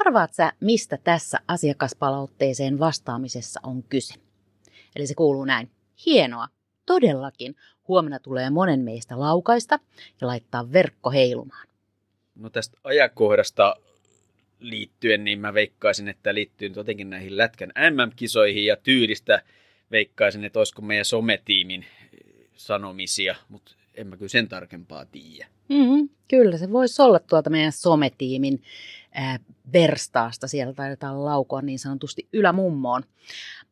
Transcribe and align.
Arvaat 0.00 0.34
sä, 0.34 0.52
mistä 0.60 0.98
tässä 1.04 1.38
asiakaspalautteeseen 1.48 2.78
vastaamisessa 2.78 3.60
on 3.62 3.82
kyse? 3.82 4.14
Eli 4.96 5.06
se 5.06 5.14
kuuluu 5.14 5.44
näin. 5.44 5.70
Hienoa. 6.06 6.48
Todellakin. 6.86 7.56
Huomenna 7.88 8.18
tulee 8.18 8.50
monen 8.50 8.80
meistä 8.80 9.20
laukaista 9.20 9.78
ja 10.20 10.26
laittaa 10.26 10.72
verkko 10.72 11.10
heilumaan. 11.10 11.68
No 12.34 12.50
tästä 12.50 12.78
ajankohdasta 12.84 13.76
liittyen, 14.58 15.24
niin 15.24 15.38
mä 15.38 15.54
veikkaisin, 15.54 16.08
että 16.08 16.34
liittyy 16.34 16.72
jotenkin 16.76 17.10
näihin 17.10 17.36
Lätkän 17.36 17.72
MM-kisoihin 17.90 18.64
ja 18.64 18.76
tyylistä 18.76 19.42
veikkaisin, 19.90 20.44
että 20.44 20.58
olisiko 20.58 20.82
meidän 20.82 21.04
sometiimin 21.04 21.86
sanomisia, 22.54 23.34
mutta 23.48 23.74
en 23.94 24.06
mä 24.06 24.16
kyllä 24.16 24.28
sen 24.28 24.48
tarkempaa 24.48 25.06
tiedä. 25.06 25.53
Mm, 25.68 26.08
kyllä, 26.28 26.58
se 26.58 26.72
voisi 26.72 27.02
olla 27.02 27.18
tuolta 27.18 27.50
meidän 27.50 27.72
sometiimin 27.72 28.62
äh, 29.18 29.40
verstaasta. 29.72 30.48
Siellä 30.48 30.72
taidetaan 30.72 31.24
laukoa 31.24 31.62
niin 31.62 31.78
sanotusti 31.78 32.28
ylämummoon. 32.32 33.02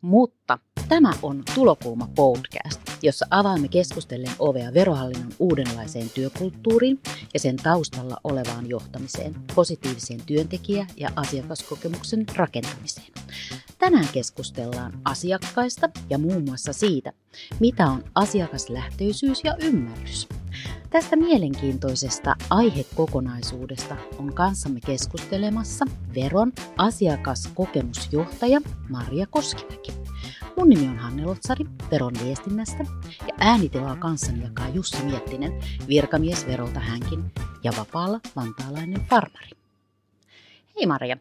Mutta 0.01 0.59
tämä 0.89 1.13
on 1.23 1.43
Tulokulma 1.55 2.09
podcast, 2.15 2.81
jossa 3.03 3.27
avaamme 3.31 3.69
keskustellen 3.69 4.33
ovea 4.39 4.75
verohallinnon 4.75 5.33
uudenlaiseen 5.39 6.11
työkulttuuriin 6.11 7.01
ja 7.35 7.41
sen 7.41 7.57
taustalla 7.57 8.17
olevaan 8.25 8.69
johtamiseen, 8.69 9.35
positiiviseen 9.55 10.21
työntekijä- 10.27 10.87
ja 10.97 11.09
asiakaskokemuksen 11.17 12.25
rakentamiseen. 12.37 13.13
Tänään 13.79 14.09
keskustellaan 14.13 14.93
asiakkaista 15.05 15.91
ja 16.11 16.19
muun 16.19 16.45
muassa 16.45 16.73
siitä, 16.73 17.13
mitä 17.61 17.87
on 17.87 18.05
asiakaslähtöisyys 18.15 19.45
ja 19.45 19.57
ymmärrys. 19.61 20.29
Tästä 20.93 21.17
mielenkiintoisesta 21.17 22.35
aihekokonaisuudesta 22.51 23.97
on 24.19 24.35
kanssamme 24.35 24.81
keskustelemassa 24.87 25.85
Veron 26.15 26.53
asiakaskokemusjohtaja 26.77 28.61
Maria 28.89 29.27
Koskimäki. 29.27 29.93
Mun 30.57 30.69
nimi 30.69 30.89
on 30.89 30.99
Hanne 30.99 31.25
Lotsari 31.25 31.65
Veron 31.91 32.13
viestinnästä 32.25 32.85
ja 33.29 33.35
äänitilaa 33.39 33.97
kanssani 33.97 34.43
jakaa 34.43 34.69
Jussi 34.69 35.05
Miettinen, 35.05 35.53
virkamies 35.89 36.47
Verolta 36.47 36.81
hänkin 36.81 37.33
ja 37.65 37.73
vapaalla 37.79 38.21
vantaalainen 38.37 39.07
farmari. 39.11 39.51
Hei 40.77 40.87
Maria, 40.87 41.17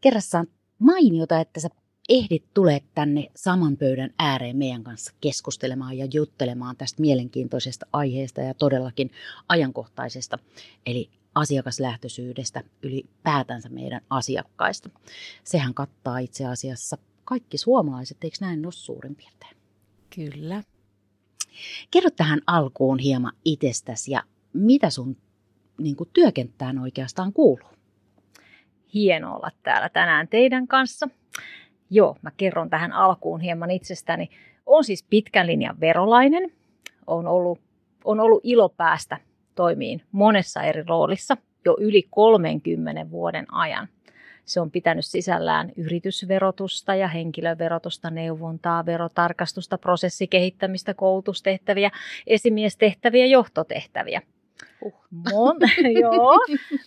kerrassaan 0.00 0.46
mainiota, 0.78 1.40
että 1.40 1.60
sä 1.60 1.68
ehdit 2.08 2.44
tulee 2.54 2.80
tänne 2.94 3.30
saman 3.36 3.76
pöydän 3.76 4.10
ääreen 4.18 4.56
meidän 4.56 4.84
kanssa 4.84 5.12
keskustelemaan 5.20 5.98
ja 5.98 6.06
juttelemaan 6.14 6.76
tästä 6.76 7.00
mielenkiintoisesta 7.00 7.86
aiheesta 7.92 8.40
ja 8.40 8.54
todellakin 8.54 9.10
ajankohtaisesta, 9.48 10.38
eli 10.86 11.10
asiakaslähtöisyydestä 11.34 12.64
ylipäätänsä 12.82 13.68
meidän 13.68 14.00
asiakkaista. 14.10 14.90
Sehän 15.44 15.74
kattaa 15.74 16.18
itse 16.18 16.46
asiassa 16.46 16.98
kaikki 17.24 17.58
suomalaiset, 17.58 18.24
eikö 18.24 18.36
näin 18.40 18.66
ole 18.66 18.72
suurin 18.72 19.16
piirtein? 19.16 19.56
Kyllä. 20.14 20.62
Kerro 21.90 22.10
tähän 22.10 22.40
alkuun 22.46 22.98
hieman 22.98 23.32
itsestäsi 23.44 24.10
ja 24.10 24.22
mitä 24.52 24.90
sun 24.90 25.16
niin 25.78 25.96
kuin, 25.96 26.10
työkenttään 26.12 26.78
oikeastaan 26.78 27.32
kuuluu? 27.32 27.68
Hieno 28.94 29.36
olla 29.36 29.50
täällä 29.62 29.88
tänään 29.88 30.28
teidän 30.28 30.68
kanssa. 30.68 31.08
Joo, 31.90 32.16
mä 32.22 32.30
kerron 32.36 32.70
tähän 32.70 32.92
alkuun 32.92 33.40
hieman 33.40 33.70
itsestäni. 33.70 34.30
On 34.66 34.84
siis 34.84 35.02
pitkän 35.10 35.46
linjan 35.46 35.80
verolainen. 35.80 36.52
On 37.06 37.26
ollut, 37.26 37.60
on 38.04 38.20
ollut 38.20 38.40
ilo 38.42 38.68
päästä 38.68 39.16
toimiin 39.54 40.02
monessa 40.12 40.62
eri 40.62 40.82
roolissa 40.82 41.36
jo 41.64 41.76
yli 41.80 42.06
30 42.10 43.10
vuoden 43.10 43.46
ajan. 43.52 43.88
Se 44.44 44.60
on 44.60 44.70
pitänyt 44.70 45.06
sisällään 45.06 45.72
yritysverotusta 45.76 46.94
ja 46.94 47.08
henkilöverotusta, 47.08 48.10
neuvontaa, 48.10 48.86
verotarkastusta, 48.86 49.78
prosessikehittämistä, 49.78 50.94
koulutustehtäviä, 50.94 51.90
esimiestehtäviä, 52.26 53.26
johtotehtäviä. 53.26 54.22
Uh. 54.82 54.94
Mon, 55.10 55.56
joo, 56.02 56.38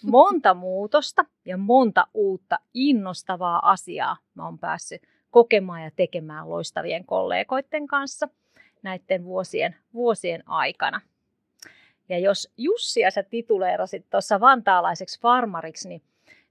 monta 0.03 0.53
muutosta 0.53 1.25
ja 1.45 1.57
monta 1.57 2.07
uutta 2.13 2.59
innostavaa 2.73 3.71
asiaa 3.71 4.17
mä 4.35 4.45
oon 4.45 4.59
päässyt 4.59 5.01
kokemaan 5.31 5.83
ja 5.83 5.91
tekemään 5.95 6.49
loistavien 6.49 7.05
kollegoiden 7.05 7.87
kanssa 7.87 8.27
näiden 8.83 9.23
vuosien, 9.23 9.75
vuosien 9.93 10.43
aikana. 10.45 11.01
Ja 12.09 12.19
jos 12.19 12.51
Jussia 12.57 13.11
sä 13.11 13.23
tituleerasit 13.23 14.05
tuossa 14.09 14.39
vantaalaiseksi 14.39 15.21
farmariksi, 15.21 15.89
niin, 15.89 16.01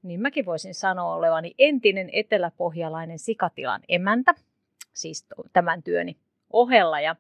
niin 0.03 0.21
mäkin 0.21 0.47
voisin 0.47 0.75
sanoa 0.75 1.15
olevani 1.15 1.55
entinen 1.59 2.11
eteläpohjalainen 2.13 3.19
sikatilan 3.19 3.81
emäntä, 3.89 4.35
siis 4.95 5.27
tämän 5.53 5.83
työni 5.83 6.17
ohella. 6.51 7.01
Ja 7.01 7.17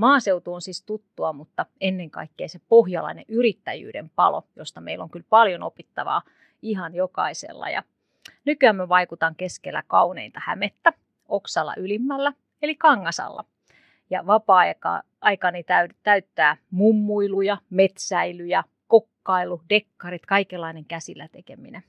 Maaseutu 0.00 0.54
on 0.54 0.62
siis 0.62 0.82
tuttua, 0.82 1.32
mutta 1.32 1.66
ennen 1.80 2.10
kaikkea 2.10 2.48
se 2.48 2.60
pohjalainen 2.68 3.24
yrittäjyyden 3.28 4.10
palo, 4.10 4.46
josta 4.56 4.80
meillä 4.80 5.04
on 5.04 5.10
kyllä 5.10 5.26
paljon 5.30 5.62
opittavaa 5.62 6.22
ihan 6.62 6.94
jokaisella. 6.94 7.70
Ja 7.70 7.82
nykyään 8.44 8.76
mä 8.76 8.88
vaikutan 8.88 9.34
keskellä 9.36 9.82
kauneinta 9.86 10.40
hämettä, 10.44 10.92
oksalla 11.28 11.74
ylimmällä, 11.76 12.32
eli 12.62 12.74
kangasalla. 12.74 13.44
Ja 14.10 14.26
vapaa-aikani 14.26 15.64
täyttää 16.02 16.56
mummuiluja, 16.70 17.58
metsäilyjä, 17.70 18.64
kokkailu, 18.88 19.62
dekkarit, 19.68 20.26
kaikenlainen 20.26 20.84
käsillä 20.84 21.28
tekeminen. 21.28 21.82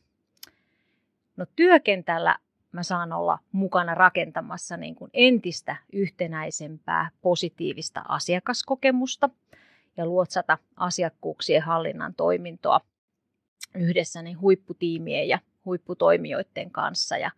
No 1.38 1.46
työkentällä 1.56 2.38
mä 2.72 2.84
saan 2.84 3.14
olla 3.14 3.40
mukana 3.52 3.96
rakentamassa 3.96 4.78
niin 4.78 4.96
kuin 4.96 5.12
entistä 5.14 5.76
yhtenäisempää 5.94 7.10
positiivista 7.22 8.04
asiakaskokemusta 8.08 9.30
ja 9.98 10.06
luotsata 10.06 10.58
asiakkuuksien 10.76 11.62
hallinnan 11.62 12.14
toimintoa 12.14 12.82
yhdessä 13.76 14.22
niin 14.22 14.42
huipputiimien 14.42 15.28
ja 15.28 15.40
huipputoimijoiden 15.66 16.72
kanssa. 16.72 17.18
Ja 17.18 17.32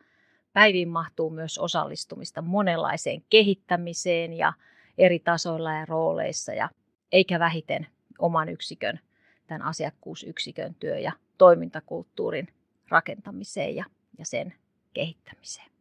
päiviin 0.53 0.89
mahtuu 0.89 1.29
myös 1.29 1.57
osallistumista 1.57 2.41
monenlaiseen 2.41 3.23
kehittämiseen 3.29 4.33
ja 4.33 4.53
eri 4.97 5.19
tasoilla 5.19 5.73
ja 5.73 5.85
rooleissa 5.85 6.53
ja 6.53 6.69
eikä 7.11 7.39
vähiten 7.39 7.88
oman 8.19 8.50
yksikön, 8.50 9.00
tämän 9.47 9.61
asiakkuusyksikön 9.61 10.75
työ- 10.75 11.00
ja 11.00 11.11
toimintakulttuurin 11.38 12.47
rakentamiseen 12.89 13.75
ja, 13.75 13.85
ja 14.17 14.25
sen 14.25 14.53
kehittämiseen. 14.94 15.72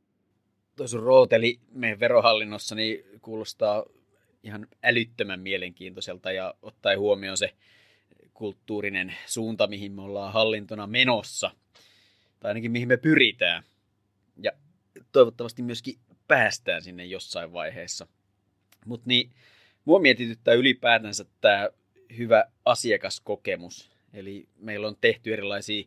Tuo 0.76 0.86
sun 0.86 1.02
rooteli 1.02 1.60
meidän 1.72 2.00
verohallinnossa 2.00 2.74
niin 2.74 3.04
kuulostaa 3.22 3.84
ihan 4.42 4.66
älyttömän 4.82 5.40
mielenkiintoiselta 5.40 6.32
ja 6.32 6.54
ottaen 6.62 6.98
huomioon 6.98 7.36
se 7.36 7.54
kulttuurinen 8.34 9.14
suunta, 9.26 9.66
mihin 9.66 9.92
me 9.92 10.02
ollaan 10.02 10.32
hallintona 10.32 10.86
menossa, 10.86 11.50
tai 12.40 12.50
ainakin 12.50 12.70
mihin 12.70 12.88
me 12.88 12.96
pyritään. 12.96 13.62
Ja 14.42 14.52
toivottavasti 15.12 15.62
myöskin 15.62 15.98
päästään 16.28 16.82
sinne 16.82 17.04
jossain 17.04 17.52
vaiheessa. 17.52 18.06
Mutta 18.86 19.08
niin, 19.08 19.30
mua 19.84 19.98
mietityttää 19.98 20.54
ylipäätänsä 20.54 21.24
tämä 21.40 21.68
hyvä 22.16 22.44
asiakaskokemus. 22.64 23.90
Eli 24.12 24.48
meillä 24.58 24.88
on 24.88 24.96
tehty 25.00 25.32
erilaisia 25.32 25.84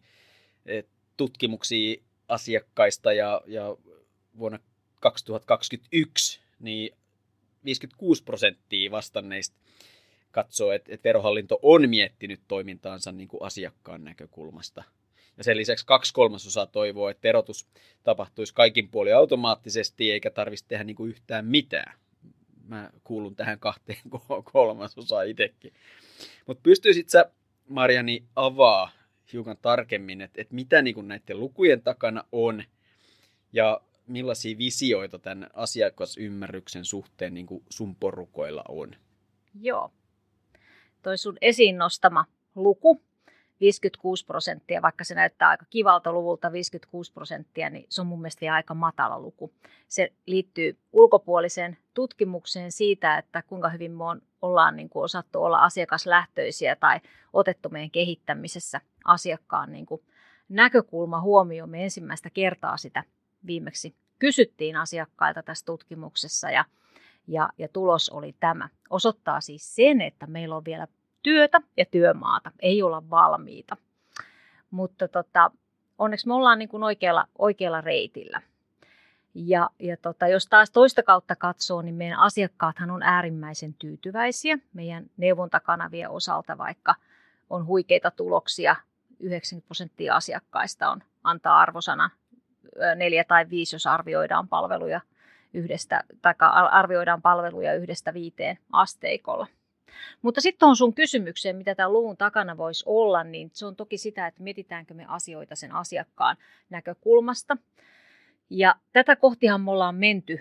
eh, 0.66 0.84
tutkimuksia 1.18 2.02
asiakkaista 2.28 3.14
ja, 3.14 3.42
ja 3.46 3.78
vuonna 4.38 4.60
2021 5.00 6.40
niin 6.60 6.96
56 7.66 8.24
prosenttia 8.24 8.92
vastanneista 8.92 9.56
katsoo, 10.32 10.72
että, 10.72 10.94
että 10.94 11.04
verohallinto 11.04 11.60
on 11.62 11.90
miettinyt 11.90 12.42
toimintaansa 12.48 13.12
niin 13.12 13.28
kuin 13.28 13.44
asiakkaan 13.44 14.04
näkökulmasta. 14.04 14.84
Ja 15.38 15.44
sen 15.44 15.58
lisäksi 15.58 15.86
kaksi 15.86 16.14
kolmasosaa 16.14 16.66
toivoo, 16.66 17.10
että 17.10 17.24
verotus 17.28 17.68
tapahtuisi 18.04 18.54
kaikin 18.54 18.90
puolin 18.90 19.16
automaattisesti 19.16 20.12
eikä 20.12 20.32
tarvitsisi 20.32 20.68
tehdä 20.68 20.84
niin 20.84 20.96
kuin 20.96 21.10
yhtään 21.10 21.46
mitään. 21.46 21.98
Mä 22.68 22.90
kuulun 23.04 23.36
tähän 23.36 23.60
kahteen 23.60 24.00
kolmasosaan 24.54 25.28
itsekin. 25.28 25.74
Mutta 26.48 26.62
pystyisit 26.64 27.10
sä, 27.10 27.32
Marjani, 27.68 28.24
avaa 28.36 28.92
hiukan 29.34 29.58
tarkemmin, 29.62 30.22
että, 30.22 30.42
että 30.42 30.56
mitä 30.56 30.82
niin 30.82 30.96
kuin 30.96 31.08
näiden 31.08 31.40
lukujen 31.40 31.82
takana 31.82 32.24
on 32.32 32.64
ja 33.54 33.82
millaisia 34.08 34.58
visioita 34.58 35.20
tämän 35.20 35.50
asiakasymmärryksen 35.54 36.86
suhteen 36.86 37.34
niin 37.34 37.46
kuin 37.46 37.64
sun 37.70 37.96
porukoilla 37.96 38.64
on? 38.68 38.96
Joo. 39.62 39.92
Toi 41.02 41.18
sun 41.18 41.38
esiin 41.42 41.78
nostama 41.78 42.26
luku, 42.56 43.02
56 43.60 44.26
prosenttia, 44.26 44.82
vaikka 44.82 45.04
se 45.04 45.16
näyttää 45.16 45.50
aika 45.50 45.66
kivalta 45.70 46.12
luvulta 46.12 46.52
56 46.52 47.14
prosenttia, 47.14 47.70
niin 47.70 47.86
se 47.90 48.02
on 48.02 48.08
mun 48.08 48.22
mielestä 48.22 48.54
aika 48.54 48.74
matala 48.74 49.20
luku. 49.20 49.54
Se 49.88 50.14
liittyy 50.26 50.78
ulkopuoliseen 50.94 51.78
tutkimukseen 51.94 52.72
siitä, 52.72 53.18
että 53.18 53.42
kuinka 53.42 53.70
hyvin 53.70 53.92
me 53.92 54.04
on, 54.04 54.22
ollaan 54.42 54.76
niin 54.76 54.90
kuin 54.90 55.04
osattu 55.04 55.44
olla 55.44 55.58
asiakaslähtöisiä 55.58 56.76
tai 56.76 57.00
otettu 57.34 57.70
meidän 57.70 57.92
kehittämisessä 57.92 58.82
asiakkaan 59.06 59.72
niin 59.72 59.86
kuin 59.86 60.02
näkökulma 60.50 61.22
huomioon. 61.22 61.70
Me 61.70 61.84
ensimmäistä 61.84 62.30
kertaa 62.30 62.78
sitä 62.78 63.04
viimeksi 63.46 63.96
kysyttiin 64.20 64.76
asiakkailta 64.76 65.44
tässä 65.44 65.66
tutkimuksessa 65.66 66.50
ja, 66.50 66.66
ja, 67.28 67.50
ja 67.58 67.68
tulos 67.68 68.10
oli 68.10 68.36
tämä. 68.40 68.70
Osoittaa 68.90 69.42
siis 69.42 69.76
sen, 69.76 70.02
että 70.02 70.28
meillä 70.28 70.56
on 70.56 70.66
vielä 70.66 70.88
työtä 71.24 71.62
ja 71.78 71.86
työmaata, 71.86 72.52
ei 72.60 72.84
olla 72.84 73.10
valmiita. 73.10 73.78
Mutta 74.72 75.08
tota, 75.08 75.52
onneksi 75.98 76.28
me 76.28 76.34
ollaan 76.34 76.60
niin 76.60 76.70
kuin 76.70 76.84
oikealla, 76.84 77.28
oikealla 77.38 77.82
reitillä. 77.82 78.42
Ja, 79.34 79.70
ja 79.80 79.98
tota, 79.98 80.28
jos 80.28 80.48
taas 80.48 80.72
toista 80.72 81.04
kautta 81.04 81.36
katsoo, 81.36 81.82
niin 81.82 81.96
meidän 81.96 82.20
asiakkaathan 82.20 82.92
on 82.92 83.04
äärimmäisen 83.04 83.74
tyytyväisiä 83.74 84.58
meidän 84.74 85.06
neuvontakanavien 85.18 86.10
osalta, 86.10 86.58
vaikka 86.58 86.96
on 87.50 87.66
huikeita 87.66 88.12
tuloksia. 88.12 88.76
90 89.20 89.68
prosenttia 89.68 90.16
asiakkaista 90.16 90.90
on 90.90 91.04
antaa 91.24 91.60
arvosana 91.60 92.10
neljä 92.96 93.24
tai 93.24 93.50
viisi, 93.50 93.76
jos 93.76 93.88
arvioidaan 93.88 94.48
palveluja 94.48 95.02
yhdestä, 95.54 96.04
tai 96.22 96.34
arvioidaan 96.72 97.22
palveluja 97.22 97.74
yhdestä 97.74 98.14
viiteen 98.14 98.58
asteikolla. 98.72 99.48
Mutta 100.22 100.42
sitten 100.42 100.70
on 100.70 100.76
sun 100.76 100.94
kysymykseen, 100.94 101.56
mitä 101.56 101.76
tämä 101.76 101.90
luvun 101.90 102.18
takana 102.18 102.58
voisi 102.58 102.84
olla, 102.88 103.24
niin 103.24 103.50
se 103.54 103.66
on 103.66 103.76
toki 103.76 103.98
sitä, 103.98 104.28
että 104.28 104.44
mietitäänkö 104.44 104.94
me 104.94 105.06
asioita 105.08 105.56
sen 105.56 105.72
asiakkaan 105.72 106.38
näkökulmasta. 106.70 107.58
Ja 108.50 108.76
tätä 108.94 109.16
kohtihan 109.16 109.62
me 109.62 109.72
ollaan 109.72 109.96
menty 109.96 110.40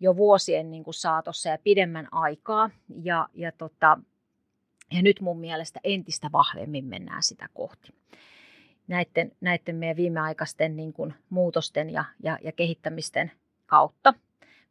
jo 0.00 0.16
vuosien 0.16 0.70
niin 0.70 0.84
kuin 0.84 0.94
saatossa 0.94 1.48
ja 1.48 1.58
pidemmän 1.64 2.08
aikaa. 2.12 2.70
Ja, 3.02 3.28
ja, 3.34 3.52
tota, 3.52 3.98
ja 4.94 5.02
nyt 5.02 5.20
mun 5.20 5.40
mielestä 5.40 5.80
entistä 5.84 6.32
vahvemmin 6.32 6.84
mennään 6.84 7.22
sitä 7.22 7.48
kohti. 7.54 7.94
Näiden, 8.88 9.32
näiden 9.40 9.76
meidän 9.76 9.96
viimeaikaisten 9.96 10.76
niin 10.76 10.92
kuin 10.92 11.14
muutosten 11.30 11.90
ja, 11.90 12.04
ja, 12.22 12.38
ja 12.42 12.52
kehittämisten 12.52 13.32
kautta 13.66 14.14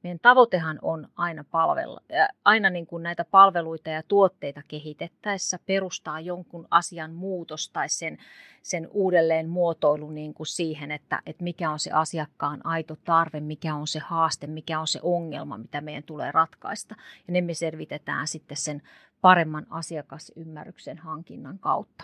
meidän 0.04 0.20
tavoitehan 0.20 0.80
on 0.82 1.08
aina, 1.16 1.44
palvella, 1.52 2.02
aina 2.46 2.70
niin 2.70 2.88
kuin 2.88 3.04
näitä 3.04 3.26
palveluita 3.26 3.90
ja 3.90 4.04
tuotteita 4.08 4.62
kehitettäessä 4.68 5.60
perustaa 5.66 6.20
jonkun 6.20 6.68
asian 6.72 7.14
muutos 7.14 7.70
tai 7.70 7.90
sen, 7.90 8.18
sen 8.62 8.88
uudelleen 8.92 9.50
muotoilu 9.50 10.12
niin 10.12 10.34
kuin 10.34 10.48
siihen, 10.48 10.92
että, 10.92 11.22
että 11.26 11.44
mikä 11.44 11.72
on 11.72 11.80
se 11.80 11.92
asiakkaan 11.92 12.66
aito 12.66 12.96
tarve, 13.04 13.40
mikä 13.40 13.76
on 13.76 13.88
se 13.88 14.00
haaste, 14.00 14.48
mikä 14.48 14.80
on 14.80 14.88
se 14.88 15.00
ongelma, 15.04 15.58
mitä 15.58 15.82
meidän 15.82 16.04
tulee 16.04 16.32
ratkaista. 16.32 16.96
Ja 17.28 17.34
ne 17.34 17.42
me 17.42 17.54
selvitetään 17.54 18.28
sitten 18.28 18.58
sen 18.58 18.82
paremman 19.24 19.68
asiakasymmärryksen 19.70 20.98
hankinnan 20.98 21.60
kautta. 21.60 22.04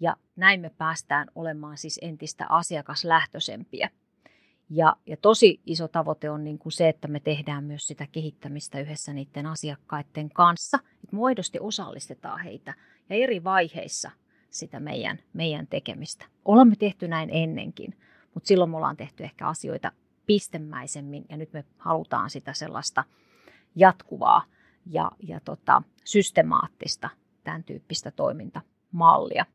Ja 0.00 0.16
näin 0.36 0.60
me 0.60 0.70
päästään 0.78 1.28
olemaan 1.34 1.78
siis 1.78 1.98
entistä 2.02 2.46
asiakaslähtöisempiä 2.48 3.90
ja, 4.70 4.96
ja 5.06 5.16
tosi 5.16 5.60
iso 5.66 5.88
tavoite 5.88 6.30
on 6.30 6.44
niin 6.44 6.58
kuin 6.58 6.72
se, 6.72 6.88
että 6.88 7.08
me 7.08 7.20
tehdään 7.20 7.64
myös 7.64 7.86
sitä 7.86 8.06
kehittämistä 8.12 8.80
yhdessä 8.80 9.12
niiden 9.12 9.46
asiakkaiden 9.46 10.30
kanssa, 10.30 10.78
että 11.04 11.16
muodosti 11.16 11.58
osallistetaan 11.60 12.40
heitä 12.40 12.74
ja 13.10 13.16
eri 13.16 13.44
vaiheissa 13.44 14.10
sitä 14.50 14.80
meidän, 14.80 15.18
meidän 15.32 15.66
tekemistä. 15.66 16.26
Olemme 16.44 16.76
tehty 16.76 17.08
näin 17.08 17.30
ennenkin, 17.32 17.96
mutta 18.34 18.46
silloin 18.46 18.70
me 18.70 18.76
ollaan 18.76 18.96
tehty 18.96 19.24
ehkä 19.24 19.48
asioita 19.48 19.92
pistemäisemmin 20.26 21.24
ja 21.28 21.36
nyt 21.36 21.52
me 21.52 21.64
halutaan 21.78 22.30
sitä 22.30 22.52
sellaista 22.52 23.04
jatkuvaa 23.76 24.44
ja, 24.86 25.10
ja 25.18 25.40
tota, 25.44 25.82
systemaattista 26.04 27.08
tämän 27.44 27.64
tyyppistä 27.64 28.10
toimintamallia. 28.10 29.46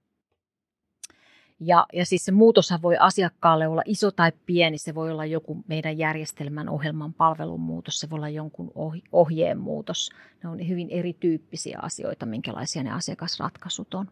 Ja, 1.59 1.85
ja 1.93 2.05
siis 2.05 2.25
se 2.25 2.31
muutoshan 2.31 2.81
voi 2.81 2.97
asiakkaalle 2.99 3.67
olla 3.67 3.81
iso 3.85 4.11
tai 4.11 4.31
pieni, 4.45 4.77
se 4.77 4.95
voi 4.95 5.11
olla 5.11 5.25
joku 5.25 5.63
meidän 5.67 5.97
järjestelmän 5.97 6.69
ohjelman 6.69 7.13
palvelun 7.13 7.59
muutos, 7.59 7.99
se 7.99 8.09
voi 8.09 8.17
olla 8.17 8.29
jonkun 8.29 8.71
ohjeen 9.11 9.57
muutos. 9.57 10.09
Ne 10.43 10.49
on 10.49 10.67
hyvin 10.67 10.89
erityyppisiä 10.89 11.79
asioita, 11.81 12.25
minkälaisia 12.25 12.83
ne 12.83 12.91
asiakasratkaisut 12.91 13.93
on. 13.93 14.07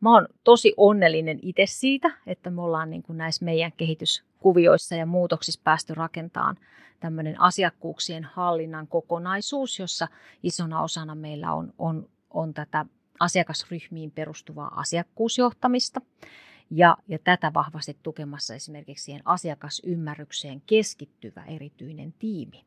Mä 0.00 0.14
oon 0.14 0.28
tosi 0.44 0.74
onnellinen 0.76 1.38
itse 1.42 1.64
siitä, 1.66 2.10
että 2.26 2.50
me 2.50 2.62
ollaan 2.62 2.90
niin 2.90 3.02
kuin 3.02 3.18
näissä 3.18 3.44
meidän 3.44 3.72
kehityskuvioissa 3.76 4.94
ja 4.94 5.06
muutoksissa 5.06 5.60
päästy 5.64 5.94
rakentamaan 5.94 6.56
tämmöinen 7.00 7.40
asiakkuuksien 7.40 8.24
hallinnan 8.24 8.88
kokonaisuus, 8.88 9.78
jossa 9.78 10.08
isona 10.42 10.82
osana 10.82 11.14
meillä 11.14 11.52
on, 11.52 11.72
on, 11.78 12.08
on 12.30 12.54
tätä 12.54 12.86
asiakasryhmiin 13.20 14.10
perustuvaa 14.10 14.80
asiakkuusjohtamista. 14.80 16.00
Ja, 16.70 16.96
ja 17.08 17.18
tätä 17.18 17.50
vahvasti 17.54 17.96
tukemassa 18.02 18.54
esimerkiksi 18.54 19.04
siihen 19.04 19.22
asiakasymmärrykseen 19.24 20.62
keskittyvä 20.66 21.44
erityinen 21.44 22.14
tiimi. 22.18 22.64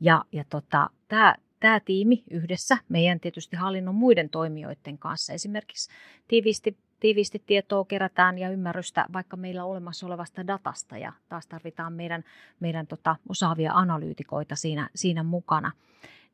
Ja, 0.00 0.24
ja 0.32 0.44
tota, 0.50 0.90
tämä 1.08 1.34
tämä 1.60 1.80
tiimi 1.80 2.24
yhdessä 2.30 2.78
meidän 2.88 3.20
tietysti 3.20 3.56
hallinnon 3.56 3.94
muiden 3.94 4.30
toimijoiden 4.30 4.98
kanssa 4.98 5.32
esimerkiksi 5.32 5.90
tiiviisti, 6.28 6.76
tiiviisti 7.00 7.42
tietoa 7.46 7.84
kerätään 7.84 8.38
ja 8.38 8.50
ymmärrystä 8.50 9.06
vaikka 9.12 9.36
meillä 9.36 9.64
olemassa 9.64 10.06
olevasta 10.06 10.46
datasta 10.46 10.98
ja 10.98 11.12
taas 11.28 11.46
tarvitaan 11.46 11.92
meidän, 11.92 12.24
meidän 12.60 12.86
tota, 12.86 13.16
osaavia 13.28 13.72
analyytikoita 13.72 14.56
siinä, 14.56 14.88
siinä 14.94 15.22
mukana. 15.22 15.72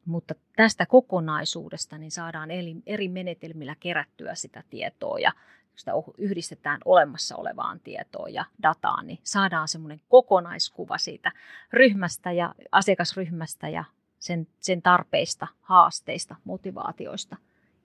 Mutta 0.04 0.34
tästä 0.56 0.86
kokonaisuudesta 0.86 1.98
niin 1.98 2.10
saadaan 2.10 2.48
eri 2.86 3.08
menetelmillä 3.08 3.76
kerättyä 3.80 4.34
sitä 4.34 4.62
tietoa 4.70 5.18
ja 5.18 5.32
sitä 5.76 5.92
yhdistetään 6.18 6.80
olemassa 6.84 7.36
olevaan 7.36 7.80
tietoon 7.80 8.34
ja 8.34 8.44
dataan, 8.62 9.06
niin 9.06 9.18
saadaan 9.22 9.68
semmoinen 9.68 10.00
kokonaiskuva 10.08 10.98
siitä 10.98 11.32
ryhmästä 11.72 12.32
ja 12.32 12.54
asiakasryhmästä 12.72 13.68
ja 13.68 13.84
sen, 14.18 14.46
sen 14.60 14.82
tarpeista, 14.82 15.46
haasteista, 15.60 16.36
motivaatioista. 16.44 17.36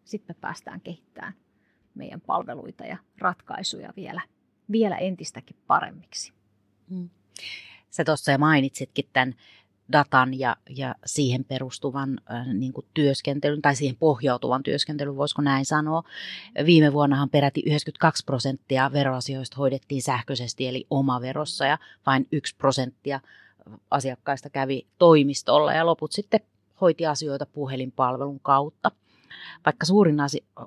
Sitten 0.03 0.35
päästään 0.41 0.81
kehittämään 0.81 1.33
meidän 1.99 2.21
palveluita 2.21 2.85
ja 2.85 2.97
ratkaisuja 3.17 3.93
vielä, 3.95 4.21
vielä 4.71 4.97
entistäkin 4.97 5.57
paremmiksi. 5.67 6.33
Mm. 6.89 7.09
Sä 7.89 8.03
tuossa 8.03 8.37
mainitsitkin 8.37 9.05
tämän 9.13 9.35
datan 9.91 10.39
ja, 10.39 10.55
ja 10.69 10.95
siihen 11.05 11.45
perustuvan 11.45 12.17
äh, 12.31 12.47
niin 12.53 12.73
kuin 12.73 12.85
työskentelyn 12.93 13.61
tai 13.61 13.75
siihen 13.75 13.95
pohjautuvan 13.95 14.63
työskentelyn, 14.63 15.15
voisiko 15.15 15.41
näin 15.41 15.65
sanoa. 15.65 16.03
Viime 16.65 16.93
vuonnahan 16.93 17.29
peräti 17.29 17.63
92 17.65 18.25
prosenttia 18.25 18.91
veroasioista 18.93 19.57
hoidettiin 19.57 20.01
sähköisesti 20.01 20.67
eli 20.67 20.87
omaverossa 20.89 21.65
ja 21.65 21.77
vain 22.05 22.27
1 22.31 22.55
prosenttia 22.55 23.19
asiakkaista 23.91 24.49
kävi 24.49 24.87
toimistolla 24.97 25.73
ja 25.73 25.85
loput 25.85 26.11
sitten 26.11 26.39
hoiti 26.81 27.05
asioita 27.05 27.45
puhelinpalvelun 27.45 28.39
kautta. 28.39 28.91
Vaikka 29.65 29.85
suurin 29.85 30.17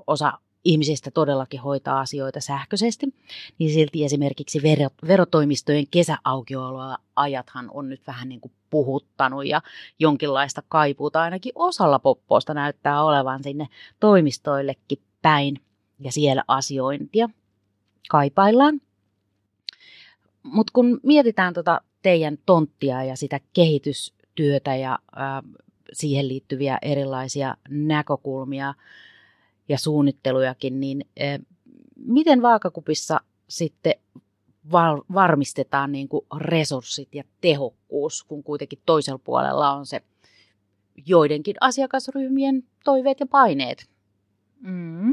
osa 0.06 0.32
ihmisistä 0.64 1.10
todellakin 1.10 1.60
hoitaa 1.60 2.00
asioita 2.00 2.40
sähköisesti, 2.40 3.06
niin 3.58 3.72
silti 3.72 4.04
esimerkiksi 4.04 4.62
verotoimistojen 5.08 5.86
kesäaukioloajathan 5.90 7.70
on 7.70 7.88
nyt 7.88 8.06
vähän 8.06 8.28
niin 8.28 8.40
kuin 8.40 8.52
puhuttanut 8.70 9.46
ja 9.46 9.62
jonkinlaista 9.98 10.62
kaipuuta 10.68 11.22
ainakin 11.22 11.52
osalla 11.54 11.98
poppoosta 11.98 12.54
näyttää 12.54 13.04
olevan 13.04 13.42
sinne 13.42 13.68
toimistoillekin 14.00 14.98
päin 15.22 15.60
ja 16.00 16.12
siellä 16.12 16.44
asiointia 16.48 17.28
kaipaillaan. 18.08 18.80
Mutta 20.42 20.70
kun 20.74 21.00
mietitään 21.02 21.54
tota 21.54 21.80
teidän 22.02 22.38
tonttia 22.46 23.04
ja 23.04 23.16
sitä 23.16 23.40
kehitystyötä 23.52 24.76
ja 24.76 24.98
ää, 25.16 25.42
siihen 25.92 26.28
liittyviä 26.28 26.78
erilaisia 26.82 27.56
näkökulmia, 27.68 28.74
ja 29.72 29.78
suunnittelujakin, 29.78 30.80
niin 30.80 31.04
eh, 31.16 31.40
miten 31.96 32.42
vaakakupissa 32.42 33.20
sitten 33.48 33.94
varmistetaan 35.14 35.92
niin 35.92 36.08
kuin 36.08 36.26
resurssit 36.38 37.14
ja 37.14 37.24
tehokkuus, 37.40 38.24
kun 38.24 38.42
kuitenkin 38.42 38.78
toisella 38.86 39.20
puolella 39.24 39.70
on 39.70 39.86
se 39.86 40.00
joidenkin 41.06 41.56
asiakasryhmien 41.60 42.64
toiveet 42.84 43.20
ja 43.20 43.26
paineet? 43.26 43.90
Mm 44.60 45.11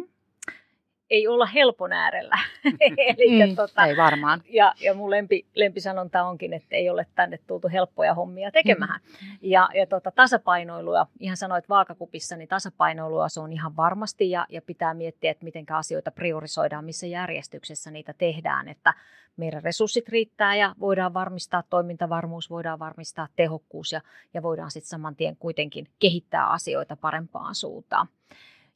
ei 1.09 1.27
olla 1.27 1.45
helpon 1.45 1.93
äärellä. 1.93 2.37
Eli, 2.79 3.47
mm, 3.47 3.55
tota, 3.55 3.85
ei 3.85 3.97
varmaan. 3.97 4.41
Ja, 4.49 4.73
ja 4.81 4.93
mun 4.93 5.09
lempi, 5.09 5.45
lempisanonta 5.55 6.23
onkin, 6.23 6.53
että 6.53 6.75
ei 6.75 6.89
ole 6.89 7.05
tänne 7.15 7.39
tultu 7.47 7.69
helppoja 7.73 8.13
hommia 8.13 8.51
tekemään. 8.51 8.99
Mm. 9.01 9.37
Ja, 9.41 9.69
ja 9.73 9.87
tota, 9.87 10.11
tasapainoilua, 10.11 11.07
ihan 11.19 11.37
sanoit 11.37 11.69
vaakakupissa, 11.69 12.35
niin 12.35 12.47
tasapainoilua 12.47 13.29
se 13.29 13.39
on 13.39 13.53
ihan 13.53 13.75
varmasti 13.75 14.29
ja, 14.29 14.45
ja 14.49 14.61
pitää 14.61 14.93
miettiä, 14.93 15.31
että 15.31 15.43
miten 15.43 15.65
asioita 15.69 16.11
priorisoidaan, 16.11 16.85
missä 16.85 17.07
järjestyksessä 17.07 17.91
niitä 17.91 18.13
tehdään, 18.17 18.67
että 18.67 18.93
meidän 19.37 19.63
resurssit 19.63 20.09
riittää 20.09 20.55
ja 20.55 20.75
voidaan 20.79 21.13
varmistaa 21.13 21.63
toimintavarmuus, 21.69 22.49
voidaan 22.49 22.79
varmistaa 22.79 23.27
tehokkuus 23.35 23.91
ja, 23.91 24.01
ja 24.33 24.43
voidaan 24.43 24.71
sitten 24.71 24.89
saman 24.89 25.15
tien 25.15 25.37
kuitenkin 25.37 25.87
kehittää 25.99 26.47
asioita 26.47 26.95
parempaan 26.95 27.55
suuntaan. 27.55 28.07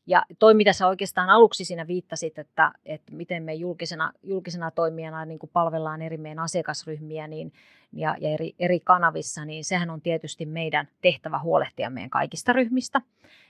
Ja 0.08 0.26
toi, 0.40 0.54
mitä 0.54 0.74
sä 0.74 0.88
oikeastaan 0.88 1.30
aluksi 1.30 1.66
siinä 1.66 1.88
viittasit, 1.88 2.40
että, 2.40 2.72
että 2.86 3.12
miten 3.16 3.44
me 3.44 3.54
julkisena, 3.54 4.14
julkisena 4.24 4.72
toimijana 4.72 5.26
niin 5.26 5.40
kuin 5.40 5.50
palvellaan 5.54 6.02
eri 6.02 6.18
meidän 6.18 6.40
asiakasryhmiä 6.40 7.28
niin, 7.28 7.54
ja, 7.94 8.16
ja 8.20 8.30
eri, 8.30 8.56
eri 8.60 8.80
kanavissa, 8.80 9.46
niin 9.46 9.66
sehän 9.66 9.90
on 9.90 10.02
tietysti 10.02 10.46
meidän 10.46 10.88
tehtävä 11.02 11.40
huolehtia 11.40 11.90
meidän 11.90 12.10
kaikista 12.10 12.54
ryhmistä. 12.54 13.02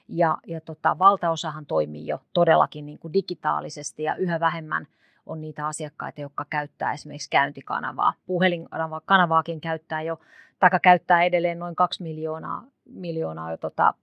Ja, 0.07 0.37
ja 0.47 0.61
tota, 0.61 0.99
valtaosahan 0.99 1.65
toimii 1.65 2.07
jo 2.07 2.19
todellakin 2.33 2.85
niin 2.85 2.99
kuin 2.99 3.13
digitaalisesti 3.13 4.03
ja 4.03 4.15
yhä 4.15 4.39
vähemmän 4.39 4.87
on 5.25 5.41
niitä 5.41 5.67
asiakkaita, 5.67 6.21
jotka 6.21 6.45
käyttää 6.49 6.93
esimerkiksi 6.93 7.29
käyntikanavaa. 7.29 8.13
Puhelinkanavaakin 8.25 9.61
käyttää 9.61 10.01
jo, 10.01 10.19
tai 10.59 10.69
käyttää 10.81 11.23
edelleen 11.23 11.59
noin 11.59 11.75
kaksi 11.75 12.03
miljoonaa, 12.03 12.63
miljoonaa 12.85 13.57
tota, 13.57 13.93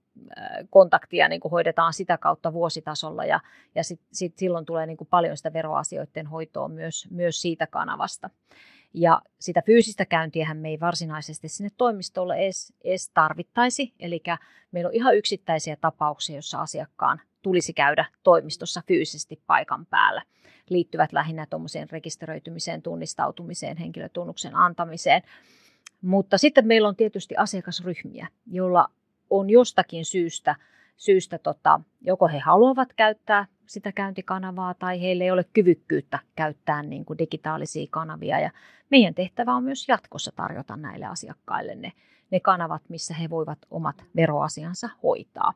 kontaktia 0.69 1.27
niin 1.27 1.41
kuin 1.41 1.51
hoidetaan 1.51 1.93
sitä 1.93 2.17
kautta 2.17 2.53
vuositasolla 2.53 3.25
ja, 3.25 3.39
ja 3.75 3.83
sit, 3.83 4.01
sit 4.13 4.37
silloin 4.37 4.65
tulee 4.65 4.85
niin 4.85 4.97
kuin 4.97 5.07
paljon 5.07 5.37
sitä 5.37 5.53
veroasioiden 5.53 6.27
hoitoa 6.27 6.67
myös, 6.67 7.07
myös 7.11 7.41
siitä 7.41 7.67
kanavasta. 7.67 8.29
Ja 8.93 9.21
sitä 9.39 9.61
fyysistä 9.65 10.05
käyntiähän 10.05 10.57
me 10.57 10.69
ei 10.69 10.79
varsinaisesti 10.79 11.47
sinne 11.49 11.69
toimistolle 11.77 12.35
edes, 12.35 12.73
edes 12.83 13.09
tarvittaisi, 13.09 13.93
eli 13.99 14.23
meillä 14.71 14.87
on 14.87 14.93
ihan 14.93 15.15
yksittäisiä 15.17 15.75
tapauksia, 15.75 16.35
joissa 16.35 16.61
asiakkaan 16.61 17.21
tulisi 17.41 17.73
käydä 17.73 18.05
toimistossa 18.23 18.81
fyysisesti 18.87 19.41
paikan 19.47 19.85
päällä. 19.85 20.21
Liittyvät 20.69 21.13
lähinnä 21.13 21.45
tuommoiseen 21.45 21.89
rekisteröitymiseen, 21.91 22.81
tunnistautumiseen, 22.81 23.77
henkilötunnuksen 23.77 24.55
antamiseen. 24.55 25.21
Mutta 26.01 26.37
sitten 26.37 26.67
meillä 26.67 26.87
on 26.87 26.95
tietysti 26.95 27.35
asiakasryhmiä, 27.35 28.27
joilla 28.51 28.89
on 29.31 29.49
jostakin 29.49 30.05
syystä, 30.05 30.55
syystä 30.97 31.37
tota, 31.37 31.79
joko 32.01 32.27
he 32.27 32.39
haluavat 32.39 32.93
käyttää 32.93 33.45
sitä 33.65 33.91
käyntikanavaa 33.91 34.73
tai 34.73 35.01
heillä 35.01 35.23
ei 35.23 35.31
ole 35.31 35.45
kyvykkyyttä 35.53 36.19
käyttää 36.35 36.83
niin 36.83 37.05
kuin 37.05 37.17
digitaalisia 37.17 37.87
kanavia. 37.89 38.39
Ja 38.39 38.51
meidän 38.89 39.13
tehtävä 39.13 39.53
on 39.53 39.63
myös 39.63 39.87
jatkossa 39.87 40.31
tarjota 40.35 40.77
näille 40.77 41.05
asiakkaille 41.05 41.75
ne, 41.75 41.91
ne 42.31 42.39
kanavat, 42.39 42.81
missä 42.89 43.13
he 43.13 43.29
voivat 43.29 43.59
omat 43.71 44.05
veroasiansa 44.15 44.89
hoitaa. 45.03 45.53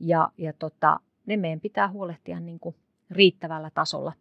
Ja, 0.00 0.28
ja 0.38 0.52
tota, 0.52 1.00
ne 1.26 1.36
meidän 1.36 1.60
pitää 1.60 1.88
huolehtia 1.88 2.40
niin 2.40 2.60
kuin 2.60 2.76
riittävällä 3.10 3.70
tasolla 3.74 4.12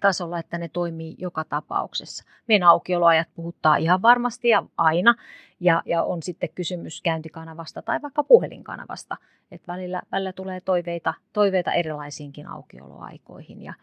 tasolla, 0.00 0.38
että 0.38 0.58
ne 0.58 0.68
toimii 0.68 1.14
joka 1.18 1.44
tapauksessa. 1.44 2.24
Meidän 2.48 2.68
aukioloajat 2.68 3.28
puhuttaa 3.34 3.76
ihan 3.76 4.02
varmasti 4.02 4.48
ja 4.48 4.62
aina, 4.76 5.14
ja, 5.60 5.82
ja 5.86 6.02
on 6.02 6.22
sitten 6.22 6.48
kysymys 6.54 7.00
käyntikanavasta 7.02 7.82
tai 7.82 8.02
vaikka 8.02 8.24
puhelinkanavasta. 8.24 9.16
Et 9.50 9.68
välillä, 9.68 10.02
välillä 10.12 10.32
tulee 10.32 10.60
toiveita, 10.60 11.14
toiveita 11.32 11.72
erilaisiinkin 11.72 12.46
aukioloaikoihin. 12.46 13.62
Ja, 13.62 13.74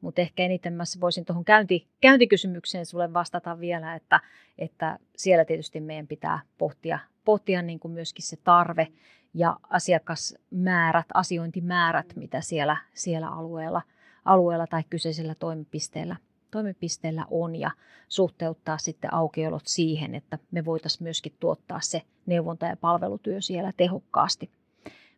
mutta 0.00 0.20
ehkä 0.20 0.42
eniten 0.42 0.72
mä 0.72 0.84
voisin 1.00 1.24
tuohon 1.24 1.44
käynti, 1.44 1.86
käyntikysymykseen 2.00 2.86
sulle 2.86 3.12
vastata 3.12 3.60
vielä, 3.60 3.94
että, 3.94 4.20
että 4.58 4.98
siellä 5.16 5.44
tietysti 5.44 5.80
meidän 5.80 6.06
pitää 6.06 6.40
pohtia, 6.58 6.98
pohtia 7.24 7.62
niin 7.62 7.80
kuin 7.80 7.92
myöskin 7.92 8.24
se 8.24 8.36
tarve 8.36 8.88
ja 9.34 9.56
asiakasmäärät, 9.70 11.06
asiointimäärät, 11.14 12.16
mitä 12.16 12.40
siellä, 12.40 12.76
siellä 12.94 13.28
alueella– 13.28 13.82
alueella 14.24 14.66
tai 14.66 14.82
kyseisellä 14.90 15.34
toimipisteellä, 15.34 16.16
toimipisteellä 16.50 17.26
on 17.30 17.56
ja 17.56 17.70
suhteuttaa 18.08 18.78
sitten 18.78 19.14
aukiolot 19.14 19.62
siihen, 19.66 20.14
että 20.14 20.38
me 20.50 20.64
voitaisiin 20.64 21.02
myöskin 21.02 21.36
tuottaa 21.40 21.80
se 21.80 22.02
neuvonta- 22.26 22.66
ja 22.66 22.76
palvelutyö 22.76 23.40
siellä 23.40 23.72
tehokkaasti. 23.76 24.50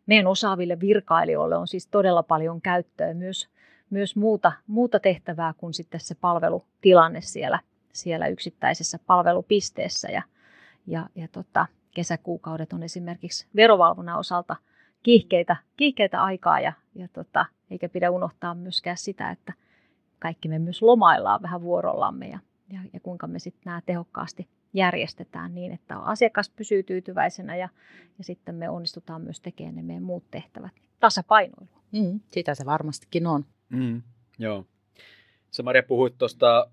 Meidän 0.05 0.27
osaaville 0.27 0.79
virkailijoille 0.79 1.57
on 1.57 1.67
siis 1.67 1.87
todella 1.87 2.23
paljon 2.23 2.61
käyttöä 2.61 3.13
myös, 3.13 3.49
myös 3.89 4.15
muuta, 4.15 4.51
muuta 4.67 4.99
tehtävää 4.99 5.53
kuin 5.57 5.73
sitten 5.73 5.99
se 5.99 6.15
palvelutilanne 6.15 7.21
siellä, 7.21 7.59
siellä 7.93 8.27
yksittäisessä 8.27 8.99
palvelupisteessä. 9.07 10.11
Ja, 10.11 10.21
ja, 10.87 11.09
ja 11.15 11.27
tota, 11.27 11.65
kesäkuukaudet 11.91 12.73
on 12.73 12.83
esimerkiksi 12.83 13.47
verovalvonnan 13.55 14.19
osalta 14.19 14.55
kiihkeitä, 15.03 15.55
kiihkeitä 15.77 16.23
aikaa 16.23 16.59
ja, 16.59 16.73
ja 16.95 17.07
tota, 17.07 17.45
eikä 17.71 17.89
pidä 17.89 18.11
unohtaa 18.11 18.55
myöskään 18.55 18.97
sitä, 18.97 19.31
että 19.31 19.53
kaikki 20.19 20.47
me 20.47 20.59
myös 20.59 20.81
lomaillaan 20.81 21.41
vähän 21.41 21.61
vuorollamme 21.61 22.27
ja, 22.27 22.39
ja, 22.73 22.79
ja 22.93 22.99
kuinka 22.99 23.27
me 23.27 23.39
sitten 23.39 23.61
nämä 23.65 23.81
tehokkaasti 23.85 24.47
järjestetään 24.73 25.55
niin, 25.55 25.71
että 25.71 25.97
asiakas 25.97 26.49
pysyy 26.49 26.83
tyytyväisenä 26.83 27.55
ja, 27.55 27.69
ja 28.17 28.23
sitten 28.23 28.55
me 28.55 28.69
onnistutaan 28.69 29.21
myös 29.21 29.41
tekemään 29.41 29.75
ne 29.75 29.81
meidän 29.81 30.03
muut 30.03 30.23
tehtävät 30.31 30.71
tasapainoilla. 30.99 31.79
Mm, 31.91 32.19
sitä 32.31 32.55
se 32.55 32.65
varmastikin 32.65 33.27
on. 33.27 33.45
Mm, 33.69 34.01
joo. 34.39 34.65
Sä 35.51 35.63
Maria 35.63 35.83
puhuit 35.83 36.17
tuosta 36.17 36.67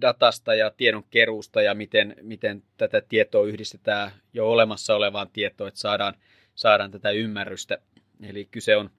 datasta 0.00 0.54
ja 0.54 0.70
tiedon 0.70 1.04
keruusta 1.10 1.62
ja 1.62 1.74
miten, 1.74 2.16
miten 2.22 2.62
tätä 2.76 3.02
tietoa 3.08 3.46
yhdistetään 3.46 4.10
jo 4.32 4.50
olemassa 4.50 4.94
olevaan 4.94 5.28
tietoon, 5.32 5.68
että 5.68 5.80
saadaan, 5.80 6.14
saadaan 6.58 6.90
tätä 6.90 7.10
ymmärrystä. 7.10 7.78
Eli 8.22 8.48
kyse 8.50 8.76
on 8.76 8.90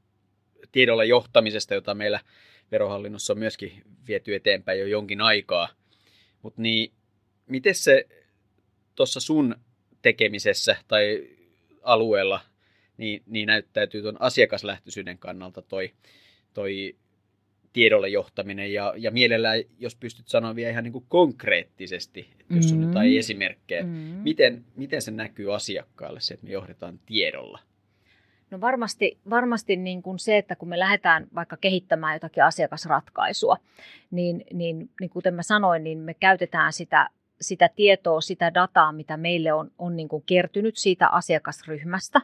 tiedolla 0.72 1.04
johtamisesta, 1.04 1.74
jota 1.74 1.94
meillä 1.94 2.20
verohallinnossa 2.72 3.34
on 3.34 3.40
myöskin 3.40 3.84
viety 4.08 4.36
eteenpäin 4.36 4.80
jo 4.80 4.86
jonkin 4.86 5.22
aikaa. 5.22 5.70
Mutta 6.42 6.62
niin, 6.62 6.92
miten 7.48 7.76
se 7.76 8.08
tuossa 8.96 9.20
sun 9.20 9.56
tekemisessä 10.02 10.76
tai 10.88 11.30
alueella 11.82 12.42
niin, 12.98 13.24
niin 13.26 13.48
näyttäytyy 13.48 14.02
tuon 14.02 14.22
asiakaslähtöisyyden 14.22 15.18
kannalta 15.18 15.62
toi, 15.62 15.94
toi 16.54 16.96
tiedolle 17.80 18.10
johtaminen 18.10 18.74
ja, 18.74 18.94
ja 18.98 19.12
mielellään, 19.12 19.60
jos 19.80 19.96
pystyt 19.96 20.28
sanoa 20.28 20.56
vielä 20.56 20.72
ihan 20.72 20.84
niin 20.84 20.92
kuin 20.92 21.06
konkreettisesti, 21.08 22.30
että 22.40 22.56
jos 22.56 22.66
on 22.66 22.78
mm-hmm. 22.78 22.90
jotain 22.90 23.18
esimerkkejä, 23.18 23.84
mm-hmm. 23.84 24.22
miten, 24.24 24.66
miten 24.76 25.02
se 25.02 25.12
näkyy 25.12 25.56
asiakkaalle 25.56 26.20
se, 26.20 26.34
että 26.34 26.46
me 26.46 26.52
johdetaan 26.52 27.00
tiedolla? 27.06 27.60
No 28.52 28.62
varmasti, 28.62 29.18
varmasti 29.30 29.76
niin 29.76 30.02
kuin 30.02 30.20
se, 30.20 30.38
että 30.38 30.56
kun 30.56 30.70
me 30.70 30.80
lähdetään 30.80 31.28
vaikka 31.36 31.58
kehittämään 31.58 32.16
jotakin 32.16 32.44
asiakasratkaisua, 32.44 33.58
niin, 34.12 34.44
niin, 34.54 34.90
niin 35.00 35.10
kuten 35.10 35.34
mä 35.34 35.44
sanoin, 35.44 35.84
niin 35.84 35.98
me 35.98 36.14
käytetään 36.14 36.74
sitä, 36.74 37.10
sitä 37.42 37.70
tietoa, 37.76 38.22
sitä 38.22 38.54
dataa, 38.54 38.92
mitä 38.92 39.18
meille 39.18 39.54
on, 39.54 39.72
on 39.78 39.96
niin 39.96 40.08
kuin 40.08 40.24
kertynyt 40.26 40.78
siitä 40.78 41.08
asiakasryhmästä. 41.08 42.22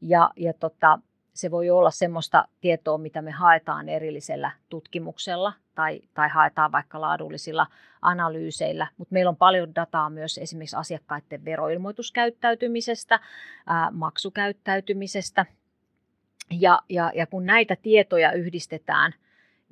Ja, 0.00 0.30
ja 0.36 0.52
tota, 0.52 0.98
se 1.34 1.50
voi 1.50 1.70
olla 1.70 1.90
semmoista 1.90 2.48
tietoa, 2.60 2.98
mitä 2.98 3.22
me 3.22 3.30
haetaan 3.30 3.88
erillisellä 3.88 4.50
tutkimuksella 4.68 5.52
tai, 5.74 6.00
tai 6.14 6.28
haetaan 6.28 6.72
vaikka 6.72 7.00
laadullisilla 7.00 7.66
analyyseillä, 8.02 8.86
mutta 8.96 9.12
meillä 9.12 9.28
on 9.28 9.36
paljon 9.36 9.74
dataa 9.74 10.10
myös 10.10 10.38
esimerkiksi 10.38 10.76
asiakkaiden 10.76 11.44
veroilmoituskäyttäytymisestä, 11.44 13.20
ää, 13.66 13.90
maksukäyttäytymisestä. 13.90 15.46
Ja, 16.50 16.82
ja, 16.88 17.12
ja 17.14 17.26
kun 17.26 17.46
näitä 17.46 17.76
tietoja 17.82 18.32
yhdistetään, 18.32 19.14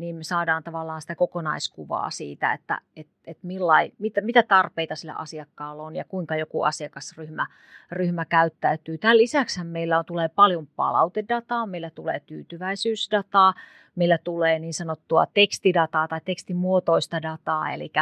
niin 0.01 0.17
me 0.17 0.25
saadaan 0.25 0.63
tavallaan 0.63 1.01
sitä 1.01 1.15
kokonaiskuvaa 1.15 2.11
siitä, 2.11 2.53
että 2.53 2.81
et, 2.97 3.07
et 3.27 3.39
millai, 3.43 3.93
mitä, 3.99 4.21
mitä 4.21 4.43
tarpeita 4.43 4.97
sillä 4.97 5.15
asiakkaalla 5.15 5.83
on 5.83 5.97
ja 5.97 6.05
kuinka 6.05 6.37
joku 6.37 6.63
asiakasryhmä 6.63 7.47
ryhmä 7.93 8.25
käyttäytyy. 8.25 8.99
Tämän 8.99 9.17
lisäksi 9.17 9.65
meillä 9.65 9.99
on, 9.99 10.05
tulee 10.05 10.29
paljon 10.29 10.67
palautedataa, 10.77 11.67
meillä 11.67 11.91
tulee 11.91 12.21
tyytyväisyysdataa, 12.21 13.55
meillä 13.95 14.19
tulee 14.19 14.59
niin 14.59 14.75
sanottua 14.75 15.27
tekstidataa 15.35 16.09
tai 16.09 16.21
tekstimuotoista 16.25 17.23
dataa, 17.23 17.73
eli 17.73 17.93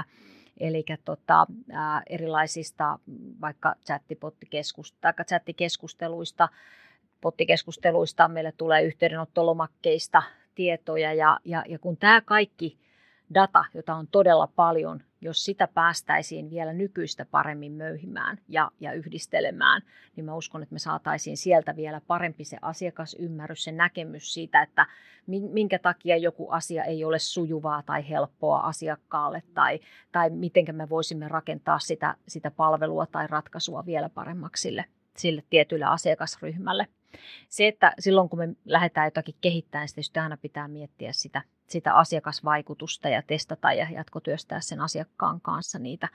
Eli 0.60 0.84
tota, 1.04 1.46
ää, 1.72 2.02
erilaisista 2.06 2.98
vaikka 3.40 3.74
chattikeskusteluista, 5.26 6.48
pottikeskusteluista, 7.20 8.28
meille 8.28 8.52
tulee 8.52 8.82
yhteydenottolomakkeista 8.82 10.22
tietoja 10.58 11.14
ja, 11.14 11.40
ja, 11.44 11.64
ja 11.68 11.78
kun 11.78 11.96
tämä 11.96 12.20
kaikki 12.20 12.78
data, 13.34 13.64
jota 13.74 13.94
on 13.94 14.06
todella 14.06 14.46
paljon, 14.46 15.00
jos 15.20 15.44
sitä 15.44 15.68
päästäisiin 15.68 16.50
vielä 16.50 16.72
nykyistä 16.72 17.26
paremmin 17.30 17.72
möyhimään 17.72 18.38
ja, 18.48 18.70
ja 18.80 18.92
yhdistelemään, 18.92 19.82
niin 20.16 20.24
mä 20.24 20.34
uskon, 20.34 20.62
että 20.62 20.72
me 20.72 20.78
saataisiin 20.78 21.36
sieltä 21.36 21.76
vielä 21.76 22.00
parempi 22.06 22.44
se 22.44 22.58
asiakasymmärrys, 22.62 23.64
se 23.64 23.72
näkemys 23.72 24.34
siitä, 24.34 24.62
että 24.62 24.86
minkä 25.26 25.78
takia 25.78 26.16
joku 26.16 26.50
asia 26.50 26.84
ei 26.84 27.04
ole 27.04 27.18
sujuvaa 27.18 27.82
tai 27.82 28.08
helppoa 28.08 28.60
asiakkaalle 28.60 29.42
tai, 29.54 29.80
tai 30.12 30.30
miten 30.30 30.64
me 30.72 30.88
voisimme 30.88 31.28
rakentaa 31.28 31.78
sitä, 31.78 32.14
sitä 32.28 32.50
palvelua 32.50 33.06
tai 33.06 33.26
ratkaisua 33.26 33.86
vielä 33.86 34.08
paremmaksi 34.08 34.62
sille, 34.62 34.84
sille 35.16 35.42
tietylle 35.50 35.84
asiakasryhmälle. 35.84 36.86
Se, 37.48 37.68
että 37.68 37.92
silloin 37.98 38.28
kun 38.28 38.38
me 38.38 38.48
lähdetään 38.64 39.06
jotakin 39.06 39.34
kehittämään, 39.40 39.88
niin 39.96 40.04
sitä 40.04 40.22
aina 40.22 40.36
pitää 40.36 40.68
miettiä 40.68 41.12
sitä, 41.12 41.42
sitä 41.66 41.94
asiakasvaikutusta 41.94 43.08
ja 43.08 43.22
testata 43.22 43.72
ja 43.72 43.86
jatkotyöstää 43.90 44.60
sen 44.60 44.80
asiakkaan 44.80 45.40
kanssa 45.40 45.78
niitä, 45.78 46.08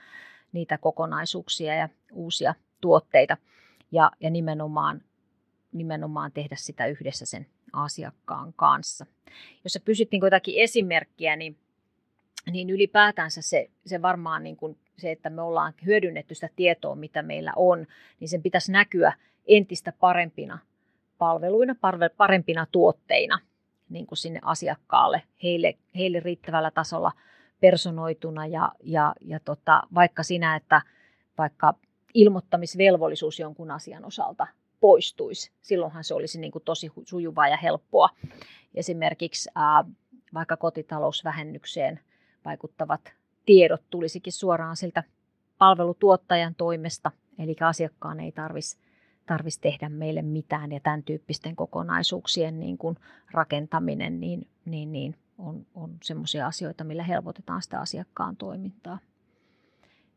niitä 0.52 0.78
kokonaisuuksia 0.78 1.74
ja 1.74 1.88
uusia 2.12 2.54
tuotteita 2.80 3.36
ja, 3.92 4.10
ja 4.20 4.30
nimenomaan, 4.30 5.02
nimenomaan 5.72 6.32
tehdä 6.32 6.56
sitä 6.58 6.86
yhdessä 6.86 7.26
sen 7.26 7.46
asiakkaan 7.72 8.52
kanssa. 8.56 9.06
Jos 9.64 9.72
sä 9.72 9.80
pysyt 9.84 10.08
niin 10.10 10.22
jotakin 10.24 10.54
esimerkkiä, 10.56 11.36
niin, 11.36 11.58
niin 12.50 12.70
ylipäätänsä 12.70 13.42
se, 13.42 13.70
se 13.86 14.02
varmaan 14.02 14.44
niin 14.44 14.56
kuin 14.56 14.78
se, 14.98 15.12
että 15.12 15.30
me 15.30 15.42
ollaan 15.42 15.74
hyödynnetty 15.84 16.34
sitä 16.34 16.48
tietoa, 16.56 16.94
mitä 16.94 17.22
meillä 17.22 17.52
on, 17.56 17.86
niin 18.20 18.28
sen 18.28 18.42
pitäisi 18.42 18.72
näkyä 18.72 19.12
entistä 19.46 19.92
parempina 20.00 20.58
palveluina, 21.18 21.74
parempina 22.16 22.66
tuotteina 22.72 23.38
niin 23.88 24.06
kuin 24.06 24.18
sinne 24.18 24.40
asiakkaalle, 24.42 25.22
heille, 25.42 25.74
heille 25.96 26.20
riittävällä 26.20 26.70
tasolla 26.70 27.12
personoituna 27.60 28.46
ja, 28.46 28.72
ja, 28.82 29.14
ja 29.20 29.40
tota, 29.40 29.82
vaikka 29.94 30.22
sinä, 30.22 30.56
että 30.56 30.82
vaikka 31.38 31.74
ilmoittamisvelvollisuus 32.14 33.38
jonkun 33.38 33.70
asian 33.70 34.04
osalta 34.04 34.46
poistuisi. 34.80 35.52
Silloinhan 35.62 36.04
se 36.04 36.14
olisi 36.14 36.40
niin 36.40 36.52
kuin 36.52 36.64
tosi 36.64 36.92
sujuvaa 37.04 37.48
ja 37.48 37.56
helppoa. 37.56 38.08
Esimerkiksi 38.74 39.50
ää, 39.54 39.84
vaikka 40.34 40.56
kotitalousvähennykseen 40.56 42.00
vaikuttavat 42.44 43.00
tiedot 43.46 43.82
tulisikin 43.90 44.32
suoraan 44.32 44.76
siltä 44.76 45.02
palvelutuottajan 45.58 46.54
toimesta, 46.54 47.10
eli 47.38 47.56
asiakkaan 47.60 48.20
ei 48.20 48.32
tarvitsisi 48.32 48.83
tarvis 49.26 49.58
tehdä 49.58 49.88
meille 49.88 50.22
mitään 50.22 50.72
ja 50.72 50.80
tämän 50.80 51.02
tyyppisten 51.02 51.56
kokonaisuuksien 51.56 52.60
niin 52.60 52.78
kuin 52.78 52.96
rakentaminen 53.30 54.20
niin, 54.20 54.48
niin, 54.64 54.92
niin 54.92 55.16
on, 55.38 55.66
on 55.74 55.96
sellaisia 56.02 56.46
asioita, 56.46 56.84
millä 56.84 57.02
helpotetaan 57.02 57.62
sitä 57.62 57.80
asiakkaan 57.80 58.36
toimintaa. 58.36 58.98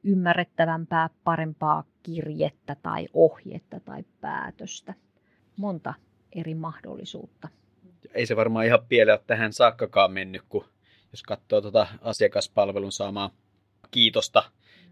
Ymmärrettävämpää, 0.03 1.09
parempaa 1.23 1.83
kirjettä 2.03 2.75
tai 2.83 3.07
ohjetta 3.13 3.79
tai 3.79 4.03
päätöstä. 4.21 4.93
Monta 5.57 5.93
eri 6.35 6.55
mahdollisuutta. 6.55 7.47
Ei 8.13 8.25
se 8.25 8.35
varmaan 8.35 8.65
ihan 8.65 8.85
pieleen 8.89 9.19
tähän 9.27 9.53
saakkakaan 9.53 10.11
mennyt, 10.11 10.41
kun 10.49 10.65
jos 11.11 11.23
katsoo 11.23 11.61
tuota 11.61 11.87
asiakaspalvelun 12.01 12.91
saamaa 12.91 13.29
kiitosta, 13.91 14.43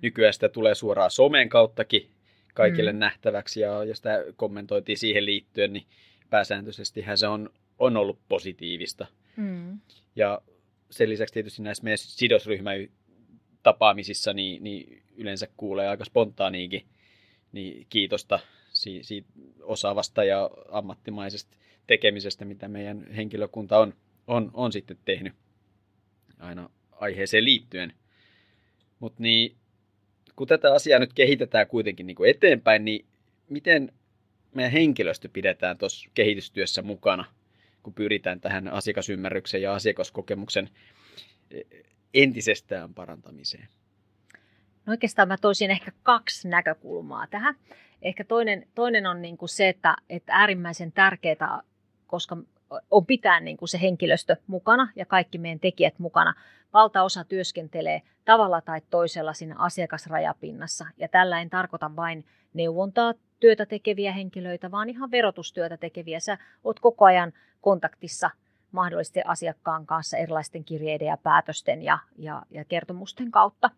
nykyään 0.01 0.33
sitä 0.33 0.49
tulee 0.49 0.75
suoraan 0.75 1.11
somen 1.11 1.49
kauttakin 1.49 2.11
kaikille 2.55 2.93
mm. 2.93 2.99
nähtäväksi 2.99 3.59
ja, 3.59 3.83
ja 3.83 3.95
sitä 3.95 4.23
kommentoitiin 4.35 4.97
siihen 4.97 5.25
liittyen, 5.25 5.73
niin 5.73 5.85
pääsääntöisesti 6.29 7.05
se 7.15 7.27
on, 7.27 7.49
on 7.79 7.97
ollut 7.97 8.19
positiivista. 8.29 9.07
Mm. 9.35 9.79
Ja 10.15 10.41
sen 10.91 11.09
lisäksi 11.09 11.33
tietysti 11.33 11.61
näissä 11.61 11.83
meidän 11.83 11.97
sidosryhmän 11.97 12.87
tapaamisissa 13.63 14.33
niin, 14.33 14.63
niin 14.63 15.03
yleensä 15.15 15.47
kuulee 15.57 15.87
aika 15.87 16.05
spontaaniikin 16.05 16.85
niin 17.51 17.87
kiitosta 17.89 18.39
si, 18.73 19.03
siitä 19.03 19.29
osaavasta 19.61 20.23
ja 20.23 20.49
ammattimaisesta 20.69 21.57
tekemisestä, 21.87 22.45
mitä 22.45 22.67
meidän 22.67 23.11
henkilökunta 23.11 23.77
on, 23.77 23.93
on, 24.27 24.51
on 24.53 24.71
sitten 24.71 24.97
tehnyt 25.05 25.33
aina 26.39 26.69
aiheeseen 26.91 27.45
liittyen. 27.45 27.93
Mutta 28.99 29.23
niin, 29.23 29.55
kun 30.35 30.47
tätä 30.47 30.73
asiaa 30.73 30.99
nyt 30.99 31.13
kehitetään 31.13 31.67
kuitenkin 31.67 32.07
niin 32.07 32.15
kuin 32.15 32.29
eteenpäin, 32.29 32.85
niin 32.85 33.05
miten 33.49 33.91
meidän 34.53 34.71
henkilöstö 34.71 35.29
pidetään 35.33 35.77
tuossa 35.77 36.09
kehitystyössä 36.13 36.81
mukana, 36.81 37.25
kun 37.83 37.93
pyritään 37.93 38.41
tähän 38.41 38.67
asiakasymmärryksen 38.67 39.61
ja 39.61 39.73
asiakaskokemuksen 39.73 40.69
e, 41.51 41.61
entisestään 42.13 42.93
parantamiseen? 42.93 43.67
No 44.85 44.91
oikeastaan 44.91 45.27
mä 45.27 45.37
toisin 45.37 45.71
ehkä 45.71 45.91
kaksi 46.03 46.47
näkökulmaa 46.47 47.27
tähän. 47.27 47.55
Ehkä 48.01 48.23
toinen, 48.23 48.67
toinen 48.75 49.05
on 49.05 49.21
niin 49.21 49.37
kuin 49.37 49.49
se, 49.49 49.69
että, 49.69 49.95
että 50.09 50.33
äärimmäisen 50.33 50.91
tärkeää, 50.91 51.61
koska 52.07 52.37
on 52.91 53.05
pitää 53.05 53.39
niin 53.39 53.57
kuin 53.57 53.69
se 53.69 53.81
henkilöstö 53.81 54.35
mukana 54.47 54.89
ja 54.95 55.05
kaikki 55.05 55.37
meidän 55.37 55.59
tekijät 55.59 55.99
mukana. 55.99 56.33
Valtaosa 56.73 57.23
työskentelee 57.23 58.01
tavalla 58.25 58.61
tai 58.61 58.81
toisella 58.89 59.33
siinä 59.33 59.55
asiakasrajapinnassa. 59.57 60.85
Ja 60.97 61.07
tällä 61.07 61.41
en 61.41 61.49
tarkoita 61.49 61.95
vain 61.95 62.25
neuvontaa 62.53 63.13
työtä 63.39 63.65
tekeviä 63.65 64.11
henkilöitä, 64.11 64.71
vaan 64.71 64.89
ihan 64.89 65.11
verotustyötä 65.11 65.77
tekeviä. 65.77 66.19
Sä 66.19 66.37
oot 66.63 66.79
koko 66.79 67.05
ajan 67.05 67.33
kontaktissa 67.61 68.29
mahdollisesti 68.71 69.21
asiakkaan 69.25 69.85
kanssa 69.85 70.17
erilaisten 70.17 70.65
kirjeiden 70.65 71.07
ja 71.07 71.17
päätösten 71.17 71.81
ja, 71.81 71.99
ja, 72.17 72.41
ja 72.51 72.65
kertomusten 72.65 73.31
kautta. 73.31 73.69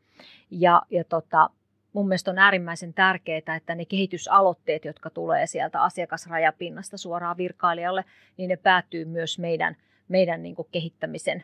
Ja, 0.51 0.81
ja 0.89 1.03
tota, 1.03 1.49
mun 1.97 2.07
mielestä 2.07 2.31
on 2.31 2.37
äärimmäisen 2.37 2.93
tärkeää, 2.93 3.55
että 3.57 3.75
ne 3.75 3.85
kehitysaloitteet, 3.85 4.85
jotka 4.85 5.09
tulee 5.09 5.47
sieltä 5.47 5.81
asiakasrajapinnasta 5.81 6.97
suoraan 6.97 7.37
virkailijalle, 7.37 8.05
niin 8.37 8.47
ne 8.47 8.55
päätyy 8.55 9.05
myös 9.05 9.39
meidän, 9.39 9.77
meidän 10.07 10.43
niin 10.43 10.55
kuin 10.55 10.67
kehittämisen, 10.71 11.43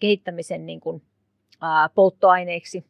kehittämisen 0.00 0.66
niin 0.66 0.80
kuin, 0.80 1.02
ää, 1.60 1.88
polttoaineiksi. 1.88 2.84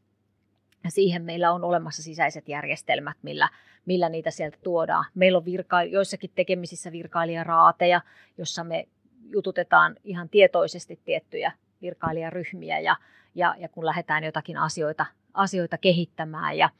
Ja 0.85 0.91
siihen 0.91 1.23
meillä 1.23 1.53
on 1.53 1.65
olemassa 1.65 2.03
sisäiset 2.03 2.49
järjestelmät, 2.49 3.17
millä, 3.23 3.49
millä 3.87 4.09
niitä 4.09 4.31
sieltä 4.31 4.59
tuodaan. 4.63 5.05
Meillä 5.15 5.39
on 5.39 5.45
virka, 5.45 5.83
joissakin 5.83 6.31
tekemisissä 6.35 6.93
virkailijaraateja, 6.93 8.01
jossa 8.39 8.65
me 8.65 8.89
jututetaan 9.23 9.97
ihan 10.05 10.29
tietoisesti 10.29 11.01
tiettyjä 11.05 11.53
virkailijaryhmiä 11.83 12.79
ja, 12.79 12.97
ja, 13.35 13.55
ja 13.59 13.69
kun 13.69 13.87
lähdetään 13.87 14.25
jotakin 14.25 14.57
asioita, 14.57 15.07
asioita 15.35 15.79
kehittämään 15.79 16.59
ja, 16.59 16.71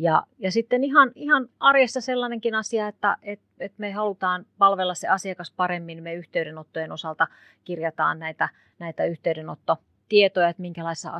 ja, 0.00 0.22
ja 0.38 0.52
sitten 0.52 0.84
ihan, 0.84 1.12
ihan 1.14 1.48
arjessa 1.60 2.00
sellainenkin 2.00 2.54
asia, 2.54 2.88
että 2.88 3.16
et, 3.22 3.40
et 3.60 3.72
me 3.78 3.92
halutaan 3.92 4.46
palvella 4.58 4.94
se 4.94 5.08
asiakas 5.08 5.52
paremmin. 5.56 6.02
Me 6.02 6.14
yhteydenottojen 6.14 6.92
osalta 6.92 7.26
kirjataan 7.64 8.18
näitä, 8.18 8.48
näitä 8.78 9.04
yhteydenottotietoja, 9.04 10.48
että 10.48 10.62
minkälaisissa 10.62 11.12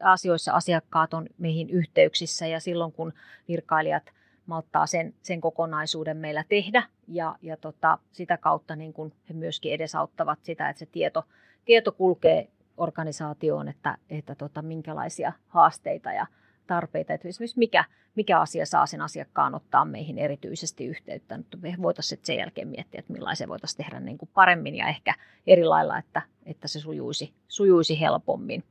asioissa 0.00 0.52
asiakkaat 0.52 1.14
on 1.14 1.26
meihin 1.38 1.70
yhteyksissä. 1.70 2.46
Ja 2.46 2.60
silloin 2.60 2.92
kun 2.92 3.12
virkailijat 3.48 4.10
malttaa 4.46 4.86
sen, 4.86 5.14
sen 5.22 5.40
kokonaisuuden 5.40 6.16
meillä 6.16 6.44
tehdä 6.48 6.82
ja, 7.08 7.36
ja 7.42 7.56
tota, 7.56 7.98
sitä 8.12 8.36
kautta 8.36 8.76
niin 8.76 8.92
kun 8.92 9.12
he 9.28 9.34
myöskin 9.34 9.72
edesauttavat 9.72 10.38
sitä, 10.42 10.68
että 10.68 10.78
se 10.78 10.86
tieto, 10.86 11.24
tieto 11.64 11.92
kulkee 11.92 12.48
organisaatioon, 12.76 13.68
että, 13.68 13.98
että 14.10 14.34
tota, 14.34 14.62
minkälaisia 14.62 15.32
haasteita 15.48 16.12
ja 16.12 16.26
tarpeita, 16.68 17.14
että 17.14 17.28
esimerkiksi 17.28 17.58
mikä, 17.58 17.84
mikä 18.14 18.40
asia 18.40 18.66
saa 18.66 18.86
sen 18.86 19.00
asiakkaan 19.00 19.54
ottaa 19.54 19.84
meihin 19.84 20.18
erityisesti 20.18 20.86
yhteyttä. 20.86 21.36
Nyt 21.36 21.46
me 21.60 21.74
voitaisiin 21.82 22.20
sen 22.22 22.36
jälkeen 22.36 22.68
miettiä, 22.68 22.98
että 22.98 23.12
millaisia 23.12 23.48
voitaisiin 23.48 23.84
tehdä 23.84 24.00
niin 24.00 24.18
kuin 24.18 24.30
paremmin 24.34 24.74
ja 24.74 24.88
ehkä 24.88 25.14
eri 25.46 25.64
lailla, 25.64 25.98
että, 25.98 26.22
että 26.46 26.68
se 26.68 26.80
sujuisi, 26.80 27.32
sujuisi 27.48 28.00
helpommin. 28.00 28.64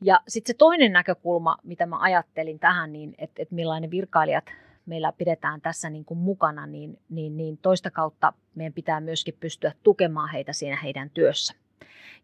Ja 0.00 0.20
sitten 0.28 0.54
se 0.54 0.58
toinen 0.58 0.92
näkökulma, 0.92 1.56
mitä 1.62 1.86
mä 1.86 2.00
ajattelin 2.00 2.58
tähän, 2.58 2.92
niin 2.92 3.14
että, 3.18 3.42
että 3.42 3.54
millainen 3.54 3.90
virkailijat 3.90 4.44
meillä 4.86 5.12
pidetään 5.12 5.60
tässä 5.60 5.90
niin 5.90 6.04
kuin 6.04 6.18
mukana, 6.18 6.66
niin, 6.66 6.98
niin, 7.08 7.36
niin 7.36 7.58
toista 7.58 7.90
kautta 7.90 8.32
meidän 8.54 8.72
pitää 8.72 9.00
myöskin 9.00 9.36
pystyä 9.40 9.72
tukemaan 9.82 10.30
heitä 10.30 10.52
siinä 10.52 10.76
heidän 10.76 11.10
työssä. 11.10 11.54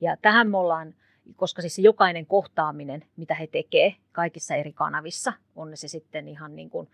Ja 0.00 0.16
tähän 0.16 0.50
me 0.50 0.56
ollaan 0.56 0.94
koska 1.36 1.62
siis 1.62 1.74
se 1.74 1.82
jokainen 1.82 2.26
kohtaaminen, 2.26 3.04
mitä 3.16 3.34
he 3.34 3.46
tekee 3.46 3.94
kaikissa 4.12 4.54
eri 4.54 4.72
kanavissa, 4.72 5.32
on 5.56 5.70
se 5.74 5.88
sitten 5.88 6.28
ihan 6.28 6.56
niin 6.56 6.70
kuin 6.70 6.88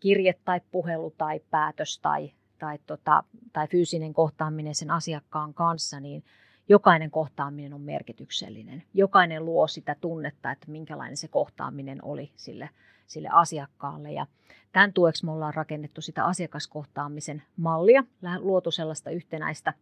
kirje 0.00 0.34
tai 0.44 0.60
puhelu 0.70 1.14
tai 1.18 1.40
päätös 1.50 1.98
tai, 1.98 2.32
tai, 2.58 2.78
tota, 2.86 3.24
tai 3.52 3.68
fyysinen 3.68 4.14
kohtaaminen 4.14 4.74
sen 4.74 4.90
asiakkaan 4.90 5.54
kanssa, 5.54 6.00
niin 6.00 6.24
jokainen 6.68 7.10
kohtaaminen 7.10 7.74
on 7.74 7.80
merkityksellinen. 7.80 8.82
Jokainen 8.94 9.44
luo 9.44 9.66
sitä 9.66 9.96
tunnetta, 10.00 10.50
että 10.50 10.70
minkälainen 10.70 11.16
se 11.16 11.28
kohtaaminen 11.28 12.04
oli 12.04 12.32
sille, 12.36 12.70
sille 13.06 13.28
asiakkaalle. 13.32 14.12
Ja 14.12 14.26
tämän 14.72 14.92
tueksi 14.92 15.24
me 15.24 15.32
ollaan 15.32 15.54
rakennettu 15.54 16.00
sitä 16.00 16.24
asiakaskohtaamisen 16.24 17.42
mallia, 17.56 18.04
luotu 18.38 18.70
sellaista 18.70 19.10
yhtenäistä 19.10 19.72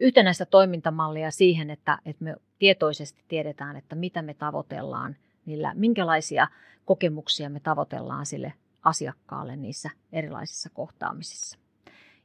yhtenäistä 0.00 0.46
toimintamallia 0.46 1.30
siihen, 1.30 1.70
että, 1.70 1.98
että 2.04 2.24
me 2.24 2.36
tietoisesti 2.58 3.24
tiedetään, 3.28 3.76
että 3.76 3.94
mitä 3.94 4.22
me 4.22 4.34
tavoitellaan, 4.34 5.16
niillä, 5.46 5.72
minkälaisia 5.74 6.48
kokemuksia 6.84 7.50
me 7.50 7.60
tavoitellaan 7.60 8.26
sille 8.26 8.52
asiakkaalle 8.82 9.56
niissä 9.56 9.90
erilaisissa 10.12 10.70
kohtaamisissa. 10.70 11.58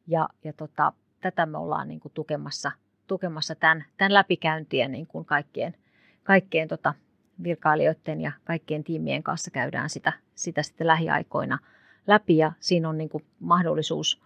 Ja, 0.07 0.29
ja 0.43 0.53
tota, 0.53 0.93
tätä 1.21 1.45
me 1.45 1.57
ollaan 1.57 1.87
niin 1.87 1.99
kuin 1.99 2.11
tukemassa, 2.11 2.71
tukemassa 3.07 3.55
tämän, 3.55 3.85
tämän 3.97 4.13
läpikäyntiä 4.13 4.87
niin 4.87 5.07
kuin 5.07 5.25
kaikkien, 5.25 5.75
kaikkien 6.23 6.67
tota, 6.67 6.93
virkailijoiden 7.43 8.21
ja 8.21 8.31
kaikkien 8.43 8.83
tiimien 8.83 9.23
kanssa 9.23 9.51
käydään 9.51 9.89
sitä, 9.89 10.13
sitä 10.35 10.63
sitten 10.63 10.87
lähiaikoina 10.87 11.59
läpi 12.07 12.37
ja 12.37 12.51
siinä 12.59 12.89
on 12.89 12.97
niin 12.97 13.09
kuin 13.09 13.25
mahdollisuus 13.39 14.21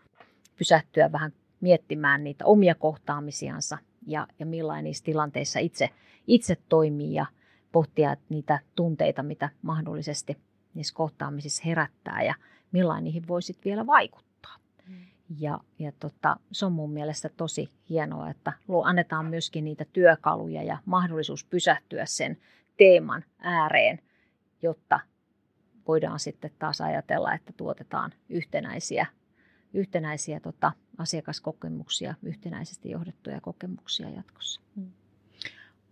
pysähtyä 0.58 1.12
vähän 1.12 1.34
miettimään 1.62 2.24
niitä 2.24 2.46
omia 2.46 2.76
kohtaamisiansa 2.76 3.78
ja, 4.08 4.28
ja 4.40 4.46
millainen 4.46 4.84
niissä 4.84 5.04
tilanteissa 5.04 5.60
itse, 5.60 5.90
itse 6.28 6.58
toimii 6.70 7.14
ja 7.14 7.26
pohtia 7.72 8.16
niitä 8.30 8.60
tunteita, 8.76 9.24
mitä 9.24 9.50
mahdollisesti 9.62 10.38
niissä 10.74 10.96
kohtaamisissa 10.96 11.64
herättää 11.66 12.24
ja 12.24 12.36
millainen 12.72 13.04
niihin 13.04 13.28
voisit 13.28 13.66
vielä 13.66 13.88
vaikuttaa. 13.88 14.56
Mm. 14.88 14.96
Ja, 15.40 15.60
ja 15.80 15.92
tota, 16.00 16.38
se 16.52 16.66
on 16.66 16.72
mun 16.72 16.92
mielestä 16.92 17.30
tosi 17.38 17.70
hienoa, 17.90 18.30
että 18.30 18.54
annetaan 18.84 19.26
myöskin 19.26 19.64
niitä 19.64 19.86
työkaluja 19.94 20.64
ja 20.64 20.78
mahdollisuus 20.86 21.46
pysähtyä 21.46 22.06
sen 22.06 22.38
teeman 22.78 23.24
ääreen, 23.40 24.00
jotta 24.62 25.00
voidaan 25.88 26.20
sitten 26.20 26.52
taas 26.60 26.82
ajatella, 26.82 27.34
että 27.34 27.54
tuotetaan 27.58 28.12
yhtenäisiä, 28.30 29.06
yhtenäisiä 29.74 30.40
tota, 30.40 30.72
asiakaskokemuksia, 31.00 32.16
yhtenäisesti 32.24 32.92
johdettuja 32.92 33.42
kokemuksia 33.42 34.10
jatkossa. 34.10 34.62
Mm 34.76 34.92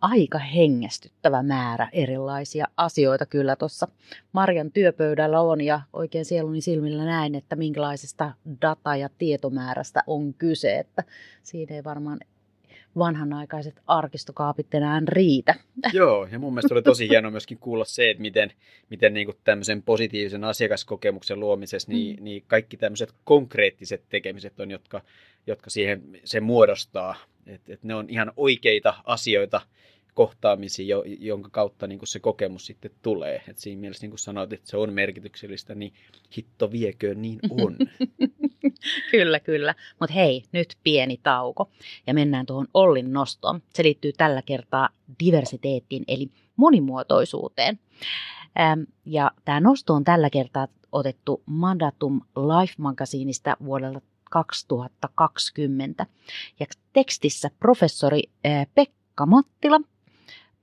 aika 0.01 0.39
hengästyttävä 0.39 1.43
määrä 1.43 1.89
erilaisia 1.91 2.67
asioita 2.77 3.25
kyllä 3.25 3.55
tuossa 3.55 3.87
Marjan 4.31 4.71
työpöydällä 4.71 5.41
on 5.41 5.61
ja 5.61 5.81
oikein 5.93 6.25
sieluni 6.25 6.61
silmillä 6.61 7.05
näin, 7.05 7.35
että 7.35 7.55
minkälaisesta 7.55 8.33
data- 8.61 8.95
ja 8.95 9.09
tietomäärästä 9.17 10.03
on 10.07 10.33
kyse, 10.33 10.79
että 10.79 11.03
siinä 11.43 11.75
ei 11.75 11.83
varmaan 11.83 12.19
vanhanaikaiset 12.97 13.81
arkistokaapit 13.87 14.73
enää 14.73 15.01
riitä. 15.07 15.55
Joo, 15.93 16.27
ja 16.31 16.39
mun 16.39 16.53
mielestä 16.53 16.73
oli 16.73 16.81
tosi 16.81 17.09
hienoa 17.09 17.31
myöskin 17.31 17.57
kuulla 17.57 17.85
se, 17.85 18.09
että 18.09 18.21
miten, 18.21 18.51
miten 18.89 19.13
niin 19.13 19.25
kuin 19.25 19.37
tämmöisen 19.43 19.83
positiivisen 19.83 20.43
asiakaskokemuksen 20.43 21.39
luomisessa, 21.39 21.91
niin, 21.91 22.17
mm. 22.17 22.23
niin 22.23 22.43
kaikki 22.47 22.77
tämmöiset 22.77 23.13
konkreettiset 23.23 24.03
tekemiset 24.09 24.59
on, 24.59 24.71
jotka, 24.71 25.01
jotka 25.47 25.69
siihen 25.69 26.01
se 26.23 26.39
muodostaa. 26.39 27.15
Että 27.47 27.73
et 27.73 27.83
ne 27.83 27.95
on 27.95 28.09
ihan 28.09 28.31
oikeita 28.37 28.93
asioita, 29.05 29.61
kohtaamisia, 30.17 30.97
jonka 31.19 31.49
kautta 31.49 31.87
niin 31.87 31.99
kuin 31.99 32.07
se 32.07 32.19
kokemus 32.19 32.65
sitten 32.65 32.91
tulee. 33.01 33.43
Et 33.47 33.57
siinä 33.57 33.81
mielessä, 33.81 34.03
niin 34.03 34.11
kuin 34.11 34.19
sanoit, 34.19 34.53
että 34.53 34.69
se 34.69 34.77
on 34.77 34.93
merkityksellistä, 34.93 35.75
niin 35.75 35.93
hitto 36.37 36.71
viekö 36.71 37.15
niin 37.15 37.39
on. 37.49 37.77
kyllä, 39.11 39.39
kyllä. 39.39 39.75
Mutta 39.99 40.13
hei, 40.13 40.43
nyt 40.51 40.77
pieni 40.83 41.19
tauko 41.23 41.69
ja 42.07 42.13
mennään 42.13 42.45
tuohon 42.45 42.67
Ollin 42.73 43.13
nostoon. 43.13 43.61
Se 43.73 43.83
liittyy 43.83 44.11
tällä 44.17 44.41
kertaa 44.41 44.89
diversiteettiin 45.25 46.03
eli 46.07 46.29
monimuotoisuuteen. 46.55 47.79
Ähm, 48.59 48.81
ja 49.05 49.31
tämä 49.45 49.59
nosto 49.59 49.93
on 49.93 50.03
tällä 50.03 50.29
kertaa 50.29 50.67
otettu 50.91 51.43
Mandatum 51.45 52.21
Life-magasiinista 52.35 53.57
vuodelta 53.65 54.01
2020. 54.31 56.05
Ja 56.59 56.65
tekstissä 56.93 57.49
professori 57.59 58.23
Pekka 58.75 59.25
Mattila 59.25 59.79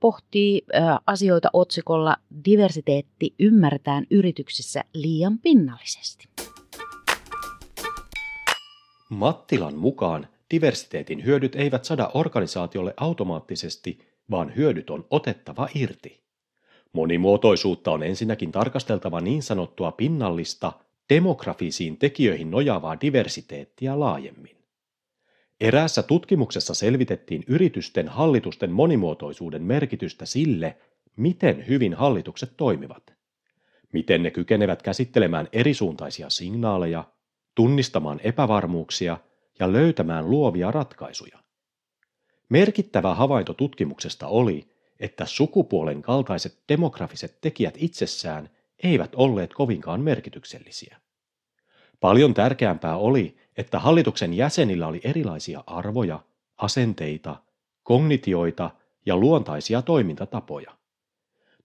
pohtii 0.05 0.61
asioita 1.07 1.49
otsikolla 1.53 2.17
Diversiteetti 2.45 3.35
ymmärretään 3.39 4.05
yrityksissä 4.11 4.83
liian 4.93 5.39
pinnallisesti. 5.39 6.29
Mattilan 9.09 9.75
mukaan 9.75 10.27
diversiteetin 10.53 11.25
hyödyt 11.25 11.55
eivät 11.55 11.85
sada 11.85 12.11
organisaatiolle 12.13 12.93
automaattisesti, 12.97 13.99
vaan 14.31 14.55
hyödyt 14.55 14.89
on 14.89 15.05
otettava 15.09 15.69
irti. 15.75 16.23
Monimuotoisuutta 16.93 17.91
on 17.91 18.03
ensinnäkin 18.03 18.51
tarkasteltava 18.51 19.21
niin 19.21 19.43
sanottua 19.43 19.91
pinnallista, 19.91 20.71
demografisiin 21.09 21.97
tekijöihin 21.97 22.51
nojaavaa 22.51 23.01
diversiteettiä 23.01 23.99
laajemmin. 23.99 24.55
Eräässä 25.61 26.03
tutkimuksessa 26.03 26.73
selvitettiin 26.73 27.43
yritysten 27.47 28.07
hallitusten 28.07 28.71
monimuotoisuuden 28.71 29.63
merkitystä 29.63 30.25
sille, 30.25 30.77
miten 31.15 31.67
hyvin 31.67 31.93
hallitukset 31.93 32.51
toimivat. 32.57 33.13
Miten 33.91 34.23
ne 34.23 34.31
kykenevät 34.31 34.81
käsittelemään 34.81 35.47
erisuuntaisia 35.51 36.29
signaaleja, 36.29 37.03
tunnistamaan 37.55 38.19
epävarmuuksia 38.23 39.17
ja 39.59 39.71
löytämään 39.71 40.29
luovia 40.29 40.71
ratkaisuja. 40.71 41.39
Merkittävä 42.49 43.13
havainto 43.13 43.53
tutkimuksesta 43.53 44.27
oli, 44.27 44.69
että 44.99 45.25
sukupuolen 45.25 46.01
kaltaiset 46.01 46.57
demografiset 46.69 47.37
tekijät 47.41 47.73
itsessään 47.77 48.49
eivät 48.83 49.15
olleet 49.15 49.53
kovinkaan 49.53 50.01
merkityksellisiä. 50.01 50.97
Paljon 51.99 52.33
tärkeämpää 52.33 52.97
oli, 52.97 53.37
että 53.57 53.79
hallituksen 53.79 54.33
jäsenillä 54.33 54.87
oli 54.87 55.01
erilaisia 55.03 55.63
arvoja, 55.67 56.19
asenteita, 56.57 57.35
kognitioita 57.83 58.71
ja 59.05 59.17
luontaisia 59.17 59.81
toimintatapoja. 59.81 60.71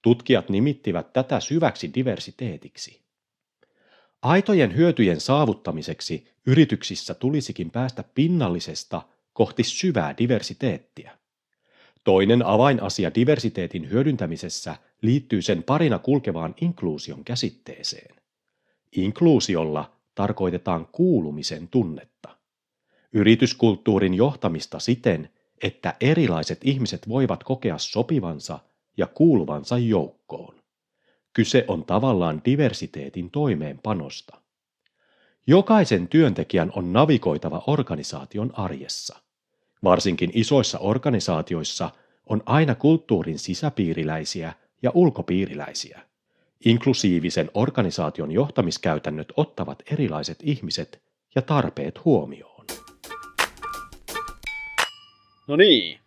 Tutkijat 0.03 0.48
nimittivät 0.48 1.12
tätä 1.12 1.40
syväksi 1.40 1.90
diversiteetiksi. 1.94 3.00
Aitojen 4.22 4.76
hyötyjen 4.76 5.20
saavuttamiseksi 5.20 6.29
yrityksissä 6.46 7.14
tulisikin 7.14 7.70
päästä 7.70 8.05
pinnallisesta 8.14 9.03
kohti 9.33 9.64
syvää 9.64 10.14
diversiteettiä. 10.18 11.18
Toinen 12.05 12.46
avainasia 12.46 13.14
diversiteetin 13.14 13.90
hyödyntämisessä 13.90 14.76
liittyy 15.03 15.42
sen 15.42 15.62
parina 15.62 15.98
kulkevaan 15.98 16.55
inkluusion 16.61 17.24
käsitteeseen. 17.24 18.16
Inkluusiolla 18.92 20.00
tarkoitetaan 20.21 20.87
kuulumisen 20.93 21.69
tunnetta. 21.69 22.37
Yrityskulttuurin 23.13 24.15
johtamista 24.15 24.79
siten, 24.79 25.31
että 25.63 25.95
erilaiset 26.01 26.61
ihmiset 26.65 27.09
voivat 27.09 27.45
kokea 27.45 27.79
sopivansa 27.79 28.59
ja 28.97 29.07
kuuluvansa 29.07 29.79
joukkoon. 29.79 30.55
Kyse 31.33 31.65
on 31.69 31.85
tavallaan 31.85 32.43
diversiteetin 32.45 33.31
toimeenpanosta. 33.31 34.41
Jokaisen 35.47 36.09
työntekijän 36.09 36.73
on 36.77 36.93
navigoitava 36.93 37.63
organisaation 37.67 38.51
arjessa. 38.53 39.19
Varsinkin 39.85 40.31
isoissa 40.35 40.79
organisaatioissa 40.79 41.91
on 42.27 42.43
aina 42.47 42.75
kulttuurin 42.75 43.39
sisäpiiriläisiä 43.39 44.53
ja 44.83 44.91
ulkopiiriläisiä. 44.95 46.10
Inklusiivisen 46.64 47.51
organisaation 47.55 48.31
johtamiskäytännöt 48.31 49.33
ottavat 49.37 49.83
erilaiset 49.92 50.38
ihmiset 50.42 51.03
ja 51.35 51.42
tarpeet 51.42 52.05
huomioon. 52.05 52.66
No 55.46 55.57
niin, 55.57 56.01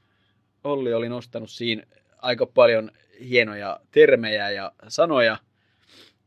Olli 0.63 0.93
oli 0.93 1.09
nostanut 1.09 1.49
siinä 1.49 1.83
aika 2.17 2.45
paljon 2.45 2.91
hienoja 3.19 3.79
termejä 3.91 4.49
ja 4.49 4.71
sanoja, 4.87 5.37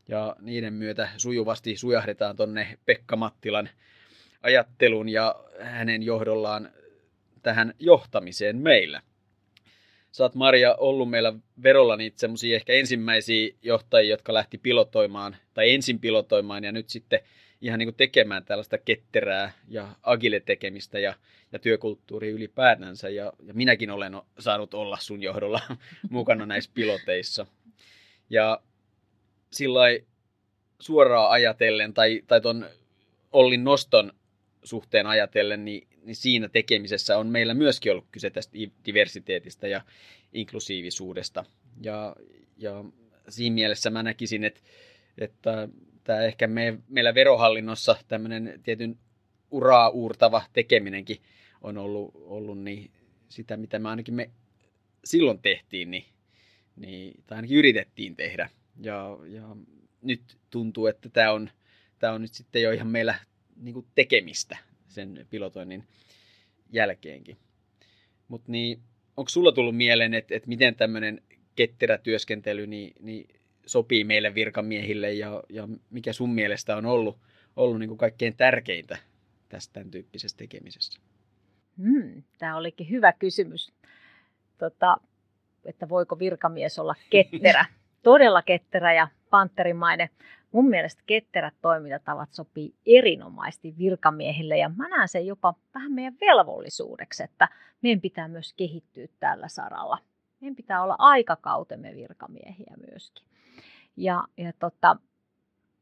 ja 0.07 0.35
niiden 0.39 0.73
myötä 0.73 1.09
sujuvasti 1.17 1.77
sujahdetaan 1.77 2.35
tonne 2.35 2.77
Pekka 2.85 3.15
Mattilan 3.15 3.69
ajattelun 4.41 5.09
ja 5.09 5.35
hänen 5.59 6.03
johdollaan 6.03 6.69
tähän 7.43 7.73
johtamiseen 7.79 8.57
meillä 8.57 9.01
sä 10.11 10.23
oot 10.23 10.35
Maria 10.35 10.75
ollut 10.75 11.09
meillä 11.09 11.33
verolla 11.63 11.95
niitä 11.95 12.19
semmoisia 12.19 12.55
ehkä 12.55 12.73
ensimmäisiä 12.73 13.49
johtajia, 13.61 14.09
jotka 14.09 14.33
lähti 14.33 14.57
pilotoimaan, 14.57 15.35
tai 15.53 15.73
ensin 15.73 15.99
pilotoimaan 15.99 16.63
ja 16.63 16.71
nyt 16.71 16.89
sitten 16.89 17.19
ihan 17.61 17.79
niin 17.79 17.87
kuin 17.87 17.95
tekemään 17.95 18.45
tällaista 18.45 18.77
ketterää 18.77 19.51
ja 19.67 19.95
agile 20.03 20.39
tekemistä 20.39 20.99
ja, 20.99 21.13
ja 21.51 21.59
työkulttuuria 21.59 22.31
ylipäätänsä. 22.31 23.09
Ja, 23.09 23.33
ja 23.43 23.53
minäkin 23.53 23.91
olen 23.91 24.13
saanut 24.39 24.73
olla 24.73 24.97
sun 25.01 25.23
johdolla 25.23 25.61
mukana 26.09 26.45
näissä 26.45 26.71
piloteissa. 26.73 27.47
Ja 28.29 28.61
sillä 29.51 29.81
suoraan 30.79 31.31
ajatellen, 31.31 31.93
tai, 31.93 32.23
tai 32.27 32.41
ton 32.41 32.65
Ollin 33.31 33.63
noston 33.63 34.13
suhteen 34.63 35.07
ajatellen, 35.07 35.65
niin, 35.65 35.87
niin 36.07 36.15
siinä 36.15 36.49
tekemisessä 36.49 37.17
on 37.17 37.27
meillä 37.27 37.53
myöskin 37.53 37.91
ollut 37.91 38.07
kyse 38.11 38.29
tästä 38.29 38.57
diversiteetistä 38.85 39.67
ja 39.67 39.81
inklusiivisuudesta. 40.33 41.45
Ja, 41.81 42.15
ja 42.57 42.85
siinä 43.29 43.53
mielessä 43.53 43.89
mä 43.89 44.03
näkisin, 44.03 44.43
että, 44.43 44.61
että 45.17 45.69
tämä 46.03 46.21
ehkä 46.21 46.47
me, 46.47 46.79
meillä 46.87 47.15
verohallinnossa 47.15 47.97
tämmöinen 48.07 48.59
tietyn 48.63 48.97
uraa 49.51 49.89
uurtava 49.89 50.43
tekeminenkin 50.53 51.17
on 51.61 51.77
ollut, 51.77 52.11
ollut 52.15 52.59
niin 52.59 52.91
sitä, 53.29 53.57
mitä 53.57 53.79
me 53.79 53.89
ainakin 53.89 54.13
me 54.13 54.29
silloin 55.03 55.39
tehtiin, 55.41 55.91
niin, 55.91 56.05
niin, 56.75 57.23
tai 57.27 57.35
ainakin 57.35 57.57
yritettiin 57.57 58.15
tehdä. 58.15 58.49
Ja, 58.81 59.17
ja 59.27 59.55
nyt 60.01 60.37
tuntuu, 60.49 60.87
että 60.87 61.09
tämä 61.09 61.31
on, 61.31 61.49
tämä 61.99 62.13
on 62.13 62.21
nyt 62.21 62.33
sitten 62.33 62.61
jo 62.61 62.71
ihan 62.71 62.87
meillä 62.87 63.15
niin 63.55 63.87
tekemistä 63.95 64.57
sen 64.97 65.27
pilotoinnin 65.29 65.83
jälkeenkin. 66.69 67.37
Mutta 68.27 68.51
niin, 68.51 68.79
onko 69.17 69.29
sulla 69.29 69.51
tullut 69.51 69.77
mieleen, 69.77 70.13
että, 70.13 70.35
että 70.35 70.47
miten 70.47 70.75
tämmöinen 70.75 71.21
ketterä 71.55 71.97
työskentely 71.97 72.67
niin, 72.67 72.93
niin 72.99 73.27
sopii 73.65 74.03
meille 74.03 74.35
virkamiehille 74.35 75.13
ja, 75.13 75.43
ja 75.49 75.67
mikä 75.89 76.13
sun 76.13 76.29
mielestä 76.29 76.77
on 76.77 76.85
ollut, 76.85 77.17
ollut 77.55 77.79
niin 77.79 77.87
kuin 77.87 77.97
kaikkein 77.97 78.37
tärkeintä 78.37 78.97
tästä 79.49 79.73
tämän 79.73 79.91
tyyppisessä 79.91 80.37
tekemisessä? 80.37 80.99
Hmm, 81.77 82.23
tämä 82.37 82.57
olikin 82.57 82.89
hyvä 82.89 83.13
kysymys, 83.13 83.73
tota, 84.57 84.97
että 85.65 85.89
voiko 85.89 86.19
virkamies 86.19 86.79
olla 86.79 86.95
ketterä. 87.09 87.65
Todella 88.03 88.41
ketterä 88.41 88.93
ja 88.93 89.07
panterimainen. 89.29 90.09
Mun 90.51 90.69
mielestä 90.69 91.03
ketterät 91.05 91.53
toimintatavat 91.61 92.33
sopii 92.33 92.73
erinomaisesti 92.85 93.75
virkamiehille 93.77 94.57
ja 94.57 94.69
mä 94.69 94.87
näen 94.89 95.07
sen 95.07 95.27
jopa 95.27 95.53
vähän 95.73 95.91
meidän 95.91 96.17
velvollisuudeksi, 96.21 97.23
että 97.23 97.47
meidän 97.81 98.01
pitää 98.01 98.27
myös 98.27 98.53
kehittyä 98.53 99.07
tällä 99.19 99.47
saralla. 99.47 99.97
Meidän 100.41 100.55
pitää 100.55 100.83
olla 100.83 100.95
aikakautemme 100.99 101.95
virkamiehiä 101.95 102.73
myöskin. 102.91 103.25
Ja, 103.95 104.23
ja 104.37 104.53
tota, 104.59 104.97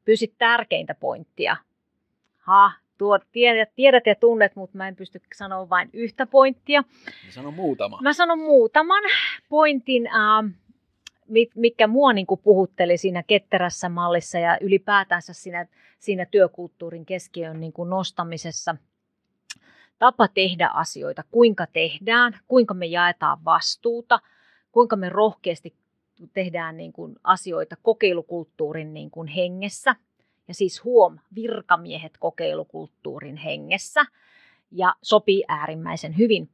pysyt 0.06 0.34
tärkeintä 0.38 0.96
pointtia. 0.96 1.58
Ha, 2.38 2.72
tuo, 2.98 3.20
tiedät, 3.32 3.70
tiedät 3.76 4.06
ja 4.06 4.16
tunnet, 4.16 4.56
mutta 4.56 4.78
mä 4.78 4.88
en 4.88 4.96
pysty 4.96 5.22
sanoa 5.36 5.70
vain 5.70 5.90
yhtä 5.94 6.26
pointtia. 6.26 6.84
Mä 7.26 7.32
sanon 7.32 7.54
muutama. 7.54 8.00
Mä 8.02 8.14
sanon 8.14 8.40
muutaman 8.40 9.04
pointin. 9.50 10.10
Äh, 11.30 11.52
mikä 11.56 11.88
mua 11.88 12.14
niin 12.14 12.28
kuin 12.28 12.42
puhutteli 12.44 12.98
siinä 12.98 13.24
ketterässä 13.24 13.90
mallissa 13.90 14.40
ja 14.40 14.58
ylipäätänsä 14.62 15.34
siinä, 15.34 15.68
siinä 16.00 16.26
työkulttuurin 16.26 17.06
keskiön 17.06 17.60
niin 17.60 17.74
kuin 17.74 17.90
nostamisessa. 17.90 18.76
Tapa 20.00 20.28
tehdä 20.28 20.68
asioita, 20.68 21.24
kuinka 21.32 21.68
tehdään, 21.74 22.40
kuinka 22.48 22.74
me 22.74 22.86
jaetaan 22.86 23.46
vastuuta, 23.46 24.20
kuinka 24.72 24.96
me 24.96 25.10
rohkeasti 25.10 25.76
tehdään 26.34 26.78
niin 26.78 26.94
kuin 26.94 27.16
asioita 27.24 27.76
kokeilukulttuurin 27.82 28.94
niin 28.94 29.12
kuin 29.12 29.28
hengessä. 29.28 29.96
Ja 30.48 30.54
siis 30.54 30.84
huom, 30.84 31.20
virkamiehet 31.36 32.18
kokeilukulttuurin 32.20 33.38
hengessä. 33.38 34.06
Ja 34.72 34.96
sopii 35.02 35.44
äärimmäisen 35.48 36.18
hyvin 36.18 36.50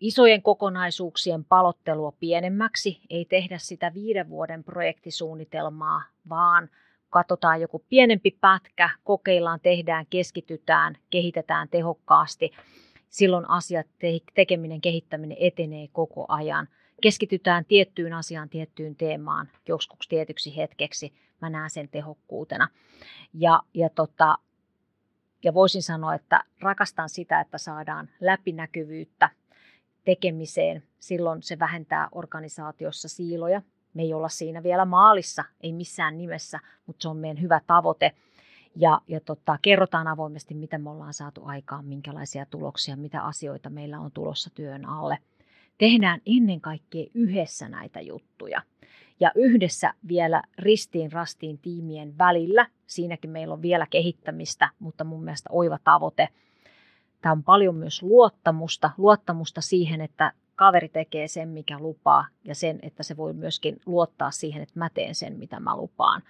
isojen 0.00 0.42
kokonaisuuksien 0.42 1.44
palottelua 1.44 2.12
pienemmäksi, 2.12 3.00
ei 3.10 3.24
tehdä 3.24 3.58
sitä 3.58 3.94
viiden 3.94 4.28
vuoden 4.28 4.64
projektisuunnitelmaa, 4.64 6.02
vaan 6.28 6.68
katsotaan 7.10 7.60
joku 7.60 7.84
pienempi 7.88 8.30
pätkä, 8.40 8.90
kokeillaan, 9.04 9.60
tehdään, 9.60 10.06
keskitytään, 10.10 10.96
kehitetään 11.10 11.68
tehokkaasti. 11.68 12.50
Silloin 13.08 13.50
asiat, 13.50 13.86
tekeminen, 14.34 14.80
kehittäminen 14.80 15.36
etenee 15.40 15.88
koko 15.92 16.24
ajan. 16.28 16.68
Keskitytään 17.02 17.64
tiettyyn 17.64 18.12
asiaan, 18.12 18.48
tiettyyn 18.48 18.96
teemaan, 18.96 19.48
joskus 19.68 20.08
tietyksi 20.08 20.56
hetkeksi. 20.56 21.12
Mä 21.40 21.50
näen 21.50 21.70
sen 21.70 21.88
tehokkuutena. 21.88 22.68
Ja, 23.34 23.62
ja, 23.74 23.88
tota, 23.88 24.38
ja 25.44 25.54
voisin 25.54 25.82
sanoa, 25.82 26.14
että 26.14 26.44
rakastan 26.60 27.08
sitä, 27.08 27.40
että 27.40 27.58
saadaan 27.58 28.08
läpinäkyvyyttä 28.20 29.30
tekemiseen. 30.04 30.82
Silloin 30.98 31.42
se 31.42 31.58
vähentää 31.58 32.08
organisaatiossa 32.12 33.08
siiloja. 33.08 33.62
Me 33.94 34.02
ei 34.02 34.14
olla 34.14 34.28
siinä 34.28 34.62
vielä 34.62 34.84
maalissa, 34.84 35.44
ei 35.60 35.72
missään 35.72 36.18
nimessä, 36.18 36.60
mutta 36.86 37.02
se 37.02 37.08
on 37.08 37.16
meidän 37.16 37.42
hyvä 37.42 37.60
tavoite. 37.66 38.12
Ja, 38.76 39.00
ja 39.08 39.20
tota, 39.20 39.58
kerrotaan 39.62 40.06
avoimesti, 40.06 40.54
mitä 40.54 40.78
me 40.78 40.90
ollaan 40.90 41.14
saatu 41.14 41.42
aikaan, 41.44 41.84
minkälaisia 41.84 42.46
tuloksia, 42.46 42.96
mitä 42.96 43.22
asioita 43.22 43.70
meillä 43.70 44.00
on 44.00 44.12
tulossa 44.12 44.50
työn 44.54 44.84
alle. 44.84 45.18
Tehdään 45.78 46.20
ennen 46.26 46.60
kaikkea 46.60 47.06
yhdessä 47.14 47.68
näitä 47.68 48.00
juttuja. 48.00 48.62
Ja 49.20 49.32
yhdessä 49.34 49.94
vielä 50.08 50.42
ristiin 50.58 51.12
rastiin 51.12 51.58
tiimien 51.58 52.18
välillä. 52.18 52.66
Siinäkin 52.86 53.30
meillä 53.30 53.54
on 53.54 53.62
vielä 53.62 53.86
kehittämistä, 53.90 54.68
mutta 54.78 55.04
mun 55.04 55.24
mielestä 55.24 55.50
oiva 55.52 55.78
tavoite– 55.84 56.28
Tämä 57.20 57.32
on 57.32 57.42
paljon 57.42 57.74
myös 57.74 58.02
luottamusta, 58.02 58.90
luottamusta 58.98 59.60
siihen, 59.60 60.00
että 60.00 60.32
kaveri 60.56 60.88
tekee 60.88 61.28
sen, 61.28 61.48
mikä 61.48 61.78
lupaa, 61.78 62.26
ja 62.44 62.54
sen, 62.54 62.78
että 62.82 63.02
se 63.02 63.16
voi 63.16 63.32
myöskin 63.32 63.80
luottaa 63.86 64.30
siihen, 64.30 64.62
että 64.62 64.78
mä 64.78 64.90
teen 64.94 65.14
sen, 65.14 65.38
mitä 65.38 65.60
mä 65.60 65.76
lupaan. 65.76 66.22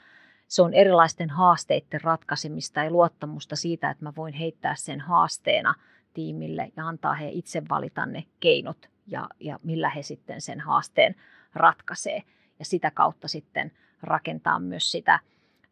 Se 0.48 0.62
on 0.62 0.74
erilaisten 0.74 1.30
haasteiden 1.30 2.00
ratkaisemista 2.00 2.84
ja 2.84 2.90
luottamusta 2.90 3.56
siitä, 3.56 3.90
että 3.90 4.04
mä 4.04 4.12
voin 4.16 4.34
heittää 4.34 4.74
sen 4.78 5.00
haasteena 5.00 5.74
tiimille 6.14 6.72
ja 6.76 6.86
antaa 6.86 7.14
he 7.14 7.28
itse 7.28 7.62
valita 7.68 8.06
ne 8.06 8.24
keinot 8.40 8.88
ja, 9.06 9.28
ja 9.40 9.60
millä 9.62 9.90
he 9.90 10.02
sitten 10.02 10.40
sen 10.40 10.60
haasteen 10.60 11.14
ratkaisee. 11.54 12.22
Ja 12.58 12.64
sitä 12.64 12.90
kautta 12.90 13.28
sitten 13.28 13.72
rakentaa 14.02 14.58
myös 14.58 14.90
sitä 14.90 15.20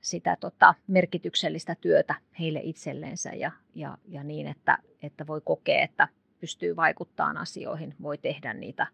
sitä 0.01 0.37
tota, 0.41 0.75
merkityksellistä 0.87 1.77
työtä 1.81 2.15
heille 2.41 2.61
itselleensä 2.63 3.31
ja, 3.31 3.53
ja, 3.75 3.99
ja 4.09 4.25
niin, 4.25 4.47
että, 4.47 4.79
että 5.03 5.27
voi 5.27 5.41
kokea, 5.45 5.83
että 5.83 6.09
pystyy 6.41 6.77
vaikuttamaan 6.77 7.37
asioihin, 7.37 7.95
voi 8.03 8.19
tehdä 8.19 8.55
niitä, 8.55 8.87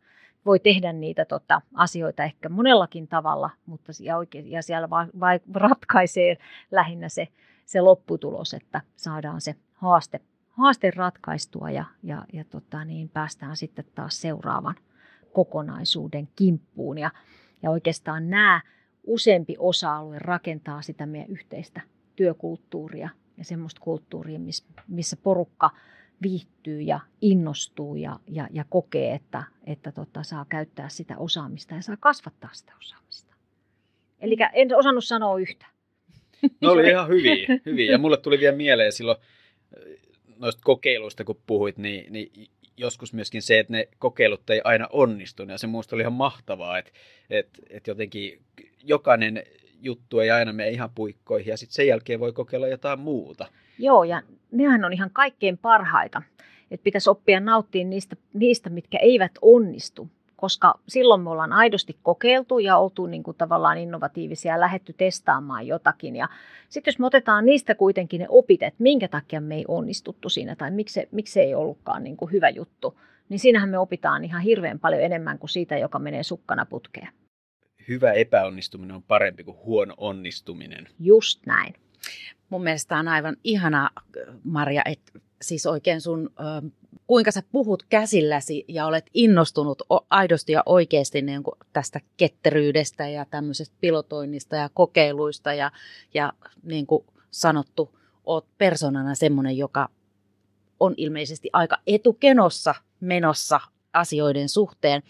voi 0.47 0.61
tehdä 0.61 0.93
niitä 0.93 1.25
tota, 1.25 1.63
asioita 1.75 2.25
ehkä 2.25 2.49
monellakin 2.49 3.09
tavalla, 3.09 3.51
mutta 3.67 3.93
ja, 4.01 4.17
oikein, 4.17 4.51
ja 4.51 4.63
siellä 4.63 4.91
va, 4.91 5.07
va, 5.21 5.29
ratkaisee 5.55 6.37
lähinnä 6.71 7.09
se, 7.09 7.29
se 7.65 7.81
lopputulos, 7.81 8.55
että 8.55 8.81
saadaan 8.97 9.41
se 9.41 9.55
haaste, 9.73 10.21
haaste 10.51 10.91
ratkaistua 10.91 11.71
ja, 11.71 11.85
ja, 12.03 12.25
ja 12.33 12.45
tota, 12.45 12.85
niin 12.85 13.09
päästään 13.09 13.57
sitten 13.57 13.85
taas 13.95 14.21
seuraavan 14.21 14.75
kokonaisuuden 15.33 16.29
kimppuun. 16.37 16.99
Ja, 16.99 17.11
ja 17.63 17.71
oikeastaan 17.71 18.31
nämä 18.31 18.61
useampi 19.07 19.57
osa-alue 19.59 20.19
rakentaa 20.19 20.83
sitä 20.83 21.07
meidän 21.07 21.31
yhteistä 21.31 21.81
työkulttuuria 22.17 23.09
ja 23.37 23.45
semmoista 23.45 23.81
kulttuuria, 23.81 24.41
missä 24.89 25.17
porukka 25.17 25.71
viihtyy 26.23 26.81
ja 26.81 27.01
innostuu 27.21 27.97
ja, 27.97 28.21
ja, 28.29 28.49
ja 28.51 28.65
kokee, 28.69 29.15
että, 29.15 29.45
että 29.67 29.93
tota, 29.93 30.23
saa 30.23 30.47
käyttää 30.49 30.89
sitä 30.89 31.19
osaamista 31.19 31.75
ja 31.75 31.83
saa 31.83 31.97
kasvattaa 32.01 32.51
sitä 32.53 32.73
osaamista. 32.79 33.35
Eli 34.21 34.37
en 34.53 34.77
osannut 34.77 35.05
sanoa 35.05 35.39
yhtä. 35.39 35.67
No 36.61 36.73
oli 36.73 36.89
ihan 36.89 37.09
hyviä, 37.09 37.47
hyviä. 37.67 37.93
Ja 37.93 37.99
mulle 37.99 38.17
tuli 38.17 38.39
vielä 38.39 38.57
mieleen 38.57 38.93
silloin 38.93 39.19
noista 40.39 40.63
kokeiluista, 40.65 41.25
kun 41.25 41.41
puhuit, 41.47 41.79
niin, 41.79 42.13
niin 42.13 42.49
joskus 42.77 43.13
myöskin 43.13 43.43
se, 43.43 43.59
että 43.59 43.73
ne 43.73 43.89
kokeilut 43.99 44.51
ei 44.51 44.61
aina 44.65 44.89
onnistu. 44.93 45.43
Ja 45.43 45.59
se 45.59 45.67
minusta 45.67 45.97
oli 45.97 46.03
ihan 46.03 46.13
mahtavaa, 46.13 46.79
että, 46.79 46.91
että, 47.31 47.59
että 47.71 47.91
jotenkin 47.91 48.43
jokainen 48.83 49.43
juttu 49.85 50.21
ei 50.21 50.31
aina 50.31 50.53
mene 50.53 50.71
ihan 50.71 50.91
puikkoihin 50.95 51.51
ja 51.51 51.57
sitten 51.57 51.75
sen 51.75 51.87
jälkeen 51.87 52.21
voi 52.21 52.33
kokeilla 52.33 52.69
jotain 52.69 53.01
muuta. 53.01 53.47
Joo, 53.79 54.05
ja 54.05 54.23
nehän 54.53 54.85
on 54.85 54.93
ihan 54.93 55.11
kaikkein 55.13 55.59
parhaita. 55.59 56.23
Että 56.71 56.85
pitäisi 56.85 57.11
oppia 57.11 57.41
nauttia 57.41 57.85
niistä, 57.85 58.17
niistä, 58.33 58.71
mitkä 58.71 58.99
eivät 58.99 59.33
onnistu, 59.43 60.09
koska 60.37 60.75
silloin 60.89 61.21
me 61.21 61.31
ollaan 61.31 61.53
aidosti 61.53 61.97
kokeiltu 62.03 62.59
ja 62.59 62.77
oltu 62.77 63.07
niin 63.07 63.23
kuin 63.23 63.37
tavallaan 63.37 63.79
innovatiivisia 63.79 64.53
ja 64.53 64.61
lähetty 64.61 64.93
testaamaan 64.93 65.67
jotakin. 65.67 66.17
Ja 66.17 66.29
sitten 66.69 66.93
jos 66.93 66.99
me 66.99 67.07
otetaan 67.07 67.45
niistä 67.45 67.75
kuitenkin 67.75 68.21
ne 68.21 68.27
opit, 68.29 68.63
että 68.63 68.83
minkä 68.83 69.09
takia 69.09 69.41
me 69.41 69.55
ei 69.55 69.65
onnistuttu 69.69 70.29
siinä 70.29 70.57
tai 70.57 70.71
miksi, 70.71 71.09
miksi 71.11 71.41
ei 71.41 71.55
ollutkaan 71.55 72.05
niin 72.05 72.17
kuin 72.17 72.33
hyvä 72.33 72.49
juttu, 72.49 72.99
niin 73.29 73.39
siinähän 73.39 73.69
me 73.69 73.79
opitaan 73.79 74.25
ihan 74.25 74.43
hirveän 74.43 74.79
paljon 74.79 75.03
enemmän 75.03 75.39
kuin 75.39 75.51
siitä, 75.51 75.79
joka 75.79 75.99
menee 75.99 76.23
sukkana 76.23 76.67
putkeen 76.67 77.09
hyvä 77.89 78.13
epäonnistuminen 78.13 78.97
on 78.97 79.03
parempi 79.03 79.45
kuin 79.45 79.57
huono 79.57 79.95
onnistuminen. 79.97 80.89
Just 81.01 81.47
näin. 81.47 81.75
Mun 82.49 82.63
mielestä 82.63 82.99
on 82.99 83.09
aivan 83.09 83.37
ihana, 83.45 83.91
Maria, 84.45 84.83
että 84.85 85.13
siis 85.43 85.67
oikein 85.67 86.01
sun, 86.01 86.31
kuinka 87.07 87.31
sä 87.31 87.43
puhut 87.53 87.83
käsilläsi 87.83 88.65
ja 88.69 88.87
olet 88.87 89.11
innostunut 89.15 89.83
aidosti 90.11 90.53
ja 90.53 90.63
oikeasti 90.67 91.23
niin 91.23 91.43
kuin 91.43 91.55
tästä 91.73 92.01
ketteryydestä 92.17 93.09
ja 93.09 93.25
tämmöisestä 93.25 93.77
pilotoinnista 93.81 94.57
ja 94.57 94.71
kokeiluista 94.75 95.55
ja, 95.55 95.73
ja 96.15 96.33
niin 96.63 96.87
kuin 96.87 97.07
sanottu, 97.31 97.99
oot 98.25 98.47
persoonana 98.59 99.15
semmoinen, 99.15 99.57
joka 99.57 99.89
on 100.81 100.95
ilmeisesti 100.97 101.51
aika 101.53 101.79
etukenossa 101.87 102.75
menossa 103.01 103.61
asioiden 103.93 104.49
suhteen. 104.49 105.03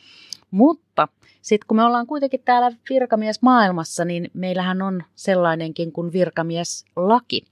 Mutta 0.51 1.09
sitten 1.45 1.69
kun 1.69 1.77
me 1.77 1.85
ollaan 1.85 2.07
kuitenkin 2.07 2.41
täällä 2.45 2.73
virkamiesmaailmassa, 2.91 4.05
niin 4.05 4.31
meillähän 4.35 4.83
on 4.83 5.03
sellainenkin 5.15 5.93
kuin 5.93 6.13
virkamieslaki. 6.13 7.45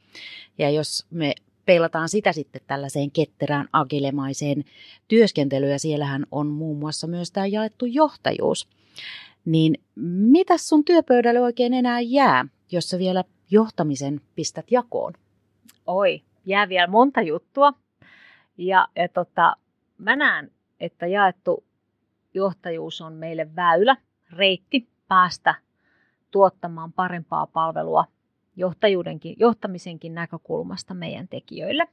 Ja 0.59 0.71
jos 0.71 1.07
me 1.11 1.35
peilataan 1.67 2.09
sitä 2.09 2.33
sitten 2.33 2.63
tällaiseen 2.67 3.11
ketterään 3.11 3.69
agilemaiseen 3.73 4.65
työskentelyyn, 5.09 5.73
ja 5.73 5.79
siellähän 5.79 6.27
on 6.31 6.47
muun 6.47 6.79
muassa 6.79 7.07
myös 7.07 7.33
tämä 7.33 7.47
jaettu 7.47 7.87
johtajuus. 7.87 8.69
Niin 9.45 9.75
mitä 10.33 10.59
sun 10.59 10.85
työpöydälle 10.85 11.41
oikein 11.41 11.75
enää 11.75 12.01
jää, 12.01 12.45
jos 12.71 12.91
sä 12.91 12.99
vielä 12.99 13.25
johtamisen 13.51 14.21
pistät 14.35 14.71
jakoon? 14.71 15.13
Oi, 15.87 16.23
jää 16.47 16.69
vielä 16.69 16.87
monta 16.87 17.21
juttua. 17.21 17.73
Ja, 18.59 18.89
ja 18.97 19.09
tota, 19.09 19.57
mä 19.99 20.17
näen, 20.17 20.51
että 20.81 21.07
jaettu 21.07 21.65
johtajuus 22.35 23.01
on 23.01 23.13
meille 23.13 23.57
väylä, 23.57 23.97
reitti 24.33 24.89
päästä 25.09 25.55
tuottamaan 26.31 26.93
parempaa 26.93 27.47
palvelua 27.47 28.05
johtajuudenkin, 28.57 29.37
johtamisenkin 29.39 30.15
näkökulmasta 30.15 30.95
meidän 30.95 31.29
tekijöille. 31.29 31.89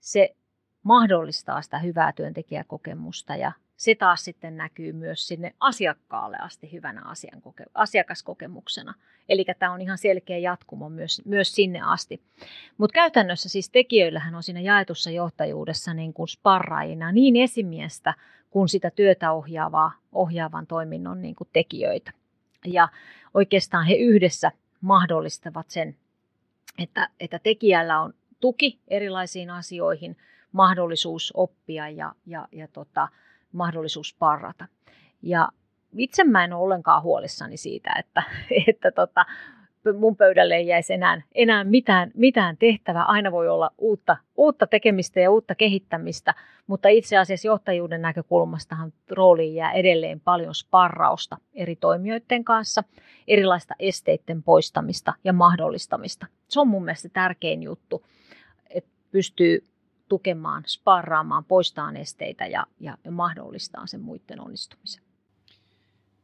Se 0.00 0.36
mahdollistaa 0.82 1.62
sitä 1.62 1.78
hyvää 1.78 2.12
työntekijäkokemusta 2.12 3.36
ja 3.36 3.52
se 3.76 3.94
taas 3.94 4.24
sitten 4.24 4.56
näkyy 4.56 4.92
myös 4.92 5.28
sinne 5.28 5.54
asiakkaalle 5.60 6.36
asti 6.40 6.72
hyvänä 6.72 7.02
asiakaskokemuksena. 7.74 8.94
Eli 9.28 9.44
tämä 9.58 9.72
on 9.72 9.80
ihan 9.80 9.98
selkeä 9.98 10.38
jatkumo 10.38 10.88
myös, 10.88 11.22
myös 11.24 11.54
sinne 11.54 11.80
asti. 11.80 12.22
Mutta 12.78 12.94
käytännössä 12.94 13.48
siis 13.48 13.70
tekijöillähän 13.70 14.34
on 14.34 14.42
siinä 14.42 14.60
jaetussa 14.60 15.10
johtajuudessa 15.10 15.94
niin 15.94 16.12
kuin 16.12 16.28
sparraajina 16.28 17.12
niin 17.12 17.36
esimiestä 17.36 18.14
kuin 18.50 18.68
sitä 18.68 18.90
työtä 18.90 19.32
ohjaavaa, 19.32 19.92
ohjaavan 20.12 20.66
toiminnon 20.66 21.22
niin 21.22 21.34
kuin 21.34 21.48
tekijöitä. 21.52 22.12
Ja 22.66 22.88
oikeastaan 23.34 23.86
he 23.86 23.94
yhdessä 23.94 24.52
mahdollistavat 24.80 25.70
sen, 25.70 25.96
että, 26.78 27.08
että 27.20 27.38
tekijällä 27.38 28.00
on 28.00 28.14
tuki 28.40 28.78
erilaisiin 28.88 29.50
asioihin, 29.50 30.16
mahdollisuus 30.52 31.32
oppia 31.36 31.88
ja, 31.88 32.14
ja, 32.26 32.48
ja 32.52 32.68
tota, 32.68 33.08
mahdollisuus 33.52 34.16
parrata. 34.18 34.68
Ja 35.22 35.48
itse 35.96 36.24
mä 36.24 36.44
en 36.44 36.52
ole 36.52 36.62
ollenkaan 36.62 37.02
huolissani 37.02 37.56
siitä, 37.56 37.94
että, 37.98 38.22
että 38.68 38.90
tota, 38.90 39.26
mun 39.92 40.16
pöydälle 40.16 40.56
ei 40.56 40.66
jäisi 40.66 40.92
enää, 40.92 41.22
enää 41.34 41.64
mitään, 41.64 42.10
mitään 42.14 42.56
tehtävää. 42.56 43.04
Aina 43.04 43.32
voi 43.32 43.48
olla 43.48 43.70
uutta, 43.78 44.16
uutta 44.36 44.66
tekemistä 44.66 45.20
ja 45.20 45.30
uutta 45.30 45.54
kehittämistä, 45.54 46.34
mutta 46.66 46.88
itse 46.88 47.16
asiassa 47.16 47.48
johtajuuden 47.48 48.02
näkökulmastahan 48.02 48.92
rooliin 49.10 49.54
jää 49.54 49.72
edelleen 49.72 50.20
paljon 50.20 50.54
sparrausta 50.54 51.36
eri 51.54 51.76
toimijoiden 51.76 52.44
kanssa, 52.44 52.84
erilaista 53.28 53.74
esteiden 53.78 54.42
poistamista 54.42 55.14
ja 55.24 55.32
mahdollistamista. 55.32 56.26
Se 56.48 56.60
on 56.60 56.68
mun 56.68 56.84
mielestä 56.84 57.08
tärkein 57.08 57.62
juttu, 57.62 58.06
että 58.70 58.90
pystyy 59.10 59.68
tukemaan, 60.08 60.62
sparraamaan, 60.66 61.44
poistamaan 61.44 61.96
esteitä 61.96 62.46
ja, 62.46 62.66
ja, 62.80 62.98
mahdollistaa 63.10 63.86
sen 63.86 64.00
muiden 64.00 64.40
onnistumisen. 64.40 65.02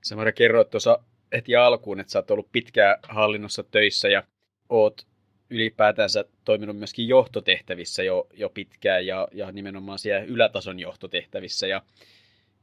Samara 0.03 0.33
kerroit 0.33 0.71
tuossa 0.71 0.99
heti 1.35 1.57
alkuun, 1.57 2.01
että 2.01 2.13
sä 2.13 2.19
oot 2.19 2.31
ollut 2.31 2.53
pitkään 2.53 2.99
hallinnossa 3.09 3.63
töissä 3.63 4.09
ja 4.09 4.23
oot 4.69 5.07
ylipäätänsä 5.51 6.25
toiminut 6.45 6.77
myöskin 6.77 7.09
johtotehtävissä 7.09 8.03
jo, 8.03 8.27
jo 8.33 8.49
pitkään 8.49 9.07
ja, 9.07 9.29
ja 9.33 9.53
nimenomaan 9.53 9.99
siellä 9.99 10.25
ylätason 10.25 10.81
johtotehtävissä. 10.81 11.67
Ja, 11.67 11.83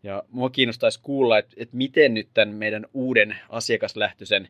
ja 0.03 0.23
mua 0.29 0.49
kiinnostaisi 0.49 0.99
kuulla, 1.03 1.37
että, 1.37 1.55
että 1.57 1.77
miten 1.77 2.13
nyt 2.13 2.29
tämän 2.33 2.55
meidän 2.55 2.85
uuden 2.93 3.35
asiakaslähtöisen 3.49 4.49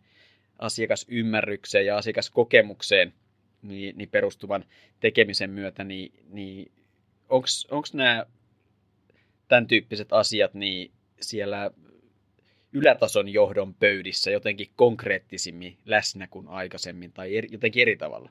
asiakasymmärrykseen 0.59 1.85
ja 1.85 1.97
asiakaskokemukseen 1.97 3.13
niin, 3.61 3.97
niin 3.97 4.09
perustuvan 4.09 4.65
tekemisen 4.99 5.49
myötä, 5.49 5.83
niin, 5.83 6.13
niin 6.29 6.71
onko 7.29 7.87
nämä 7.93 8.25
tämän 9.47 9.67
tyyppiset 9.67 10.13
asiat 10.13 10.53
niin 10.53 10.91
siellä 11.21 11.71
ylätason 12.73 13.29
johdon 13.29 13.73
pöydissä 13.73 14.31
jotenkin 14.31 14.67
konkreettisimmin 14.75 15.77
läsnä 15.85 16.27
kuin 16.27 16.47
aikaisemmin 16.47 17.11
tai 17.11 17.37
eri, 17.37 17.47
jotenkin 17.51 17.81
eri 17.81 17.97
tavalla? 17.97 18.29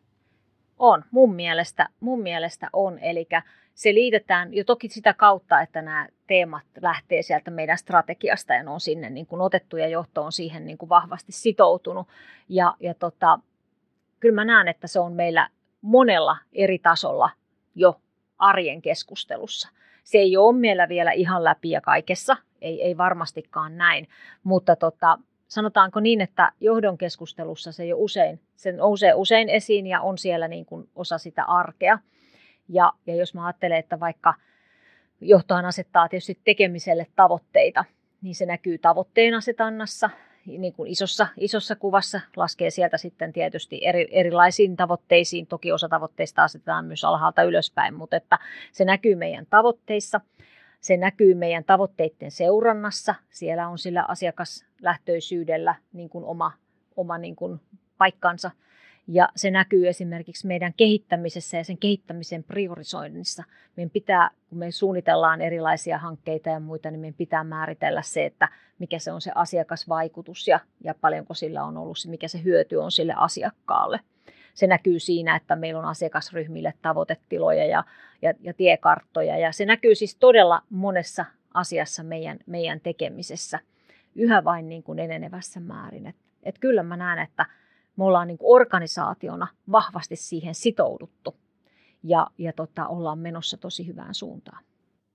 On, 0.79 1.05
mun 1.11 1.35
mielestä, 1.35 1.89
mun 2.01 2.23
mielestä 2.23 2.71
on. 2.73 2.99
Eli 2.99 3.29
se 3.75 3.95
liitetään 3.95 4.55
jo 4.55 4.65
toki 4.65 4.89
sitä 4.89 5.15
kautta, 5.15 5.61
että 5.61 5.83
nämä 5.83 6.09
teemat 6.27 6.65
lähtee 6.81 7.23
sieltä 7.23 7.51
meidän 7.51 7.79
strategiasta 7.79 8.55
ja 8.55 8.63
ne 8.63 8.71
on 8.71 8.81
sinne 8.81 9.11
niin 9.11 9.27
kuin 9.27 9.41
otettu 9.41 9.77
ja 9.77 9.89
johto 9.89 10.23
on 10.23 10.33
siihen 10.33 10.67
niin 10.67 10.79
kuin 10.79 10.89
vahvasti 10.89 11.33
sitoutunut. 11.33 12.09
Ja, 12.49 12.75
ja 12.81 12.95
tota, 12.95 13.39
kyllä 14.21 14.35
mä 14.35 14.45
näen, 14.45 14.69
että 14.69 14.87
se 14.87 15.01
on 15.01 15.13
meillä 15.13 15.49
monella 15.81 16.37
eri 16.53 16.79
tasolla 16.79 17.31
jo 17.75 18.01
arjen 18.39 18.83
keskustelussa. 18.83 19.69
Se 20.05 20.19
ei 20.19 20.37
ole 20.37 20.59
meillä 20.59 20.89
vielä 20.89 21.13
ihan 21.13 21.45
läpi 21.45 21.71
ja 21.71 21.81
kaikessa, 21.81 22.37
ei, 22.61 22.83
ei 22.83 22.97
varmastikaan 22.97 23.77
näin, 23.77 24.09
mutta 24.45 24.77
tota, 24.77 25.19
sanotaanko 25.49 26.01
niin, 26.01 26.21
että 26.21 26.53
johdon 26.61 26.99
keskustelussa 26.99 27.73
se 27.73 27.87
jo 27.87 27.97
usein, 27.99 28.41
se 28.57 28.73
nousee 28.73 29.15
usein 29.15 29.49
esiin 29.49 29.87
ja 29.87 30.01
on 30.01 30.19
siellä 30.19 30.49
niin 30.49 30.67
kuin 30.67 30.89
osa 30.95 31.19
sitä 31.19 31.45
arkea. 31.45 31.99
Ja, 32.69 32.93
ja 33.07 33.15
jos 33.15 33.35
mä 33.35 33.47
ajattelen, 33.47 33.79
että 33.79 34.01
vaikka 34.01 34.35
johtohan 35.21 35.65
asettaa 35.65 36.09
tietysti 36.09 36.39
tekemiselle 36.45 37.07
tavoitteita, 37.17 37.85
niin 38.23 38.35
se 38.35 38.47
näkyy 38.47 38.79
tavoitteen 38.79 39.35
asetannassa, 39.35 40.11
niin 40.59 40.73
kuin 40.73 40.91
isossa, 40.91 41.27
isossa 41.37 41.77
kuvassa, 41.77 42.21
laskee 42.37 42.71
sieltä 42.71 42.99
sitten 42.99 43.33
tietysti 43.33 43.81
eri, 43.83 44.09
erilaisiin 44.11 44.77
tavoitteisiin. 44.77 45.47
Toki 45.47 45.73
osa 45.73 45.89
tavoitteista 45.89 46.45
asetetaan 46.45 46.85
myös 46.85 47.05
alhaalta 47.05 47.43
ylöspäin, 47.43 47.95
mutta 47.95 48.17
että 48.17 48.39
se 48.73 48.85
näkyy 48.85 49.15
meidän 49.15 49.47
tavoitteissa. 49.51 50.21
Se 50.81 50.97
näkyy 50.97 51.35
meidän 51.35 51.65
tavoitteiden 51.65 52.31
seurannassa. 52.31 53.15
Siellä 53.31 53.69
on 53.69 53.79
sillä 53.79 54.05
asiakaslähtöisyydellä 54.09 55.75
niin 55.93 56.09
kuin 56.09 56.25
oma, 56.25 56.53
oma 56.97 57.19
niin 57.19 57.37
kuin 57.37 57.61
paikkansa– 57.99 58.51
ja 59.07 59.29
se 59.37 59.51
näkyy 59.51 59.89
esimerkiksi 59.89 60.47
meidän 60.47 60.75
kehittämisessä 60.77 61.57
ja 61.57 61.65
sen 61.65 61.79
kehittämisen 61.79 62.45
priorisoinnissa. 62.45 63.45
Meidän 63.77 63.91
pitää, 63.91 64.31
kun 64.49 64.59
me 64.59 64.71
suunnitellaan 64.71 65.41
erilaisia 65.41 65.99
hankkeita 65.99 66.49
ja 66.49 66.61
muita, 66.61 66.91
niin 66.91 67.01
meidän 67.01 67.15
pitää 67.15 67.45
määritellä 67.45 68.03
se, 68.03 68.27
että 68.27 68.49
mikä 68.79 68.99
se 68.99 69.13
on 69.13 69.21
se 69.21 69.33
asiakasvaikutus 69.35 70.49
ja, 70.49 70.61
ja 70.85 70.95
paljonko 70.95 71.35
sillä 71.35 71.65
on 71.65 71.77
ollut, 71.77 71.97
mikä 72.07 72.29
se 72.29 72.45
hyöty 72.45 72.77
on 72.77 72.91
sille 72.91 73.15
asiakkaalle. 73.17 74.01
Se 74.55 74.67
näkyy 74.67 74.99
siinä, 74.99 75.37
että 75.37 75.57
meillä 75.57 75.81
on 75.81 75.87
asiakasryhmille 75.87 76.75
tavoitetiloja 76.83 77.67
ja, 77.67 77.85
ja, 78.23 78.35
ja 78.41 78.55
tiekarttoja. 78.55 79.39
Ja 79.39 79.53
se 79.53 79.65
näkyy 79.65 79.95
siis 79.95 80.17
todella 80.17 80.63
monessa 80.71 81.25
asiassa 81.55 82.03
meidän, 82.03 82.39
meidän 82.47 82.81
tekemisessä 82.81 83.59
yhä 84.15 84.45
vain 84.45 84.69
niin 84.69 84.83
kuin 84.83 84.99
enenevässä 84.99 85.61
määrin. 85.61 86.07
Et, 86.07 86.17
et 86.43 86.59
kyllä 86.59 86.83
mä 86.83 86.97
näen, 86.97 87.19
että 87.19 87.47
me 87.97 88.05
ollaan 88.05 88.29
niin 88.29 88.39
kuin 88.39 88.61
organisaationa 88.61 89.47
vahvasti 89.73 90.17
siihen 90.17 90.55
sitouduttu 90.55 91.37
ja, 92.03 92.27
ja 92.39 92.53
tota, 92.53 92.87
ollaan 92.87 93.19
menossa 93.19 93.57
tosi 93.57 93.87
hyvään 93.87 94.15
suuntaan. 94.15 94.65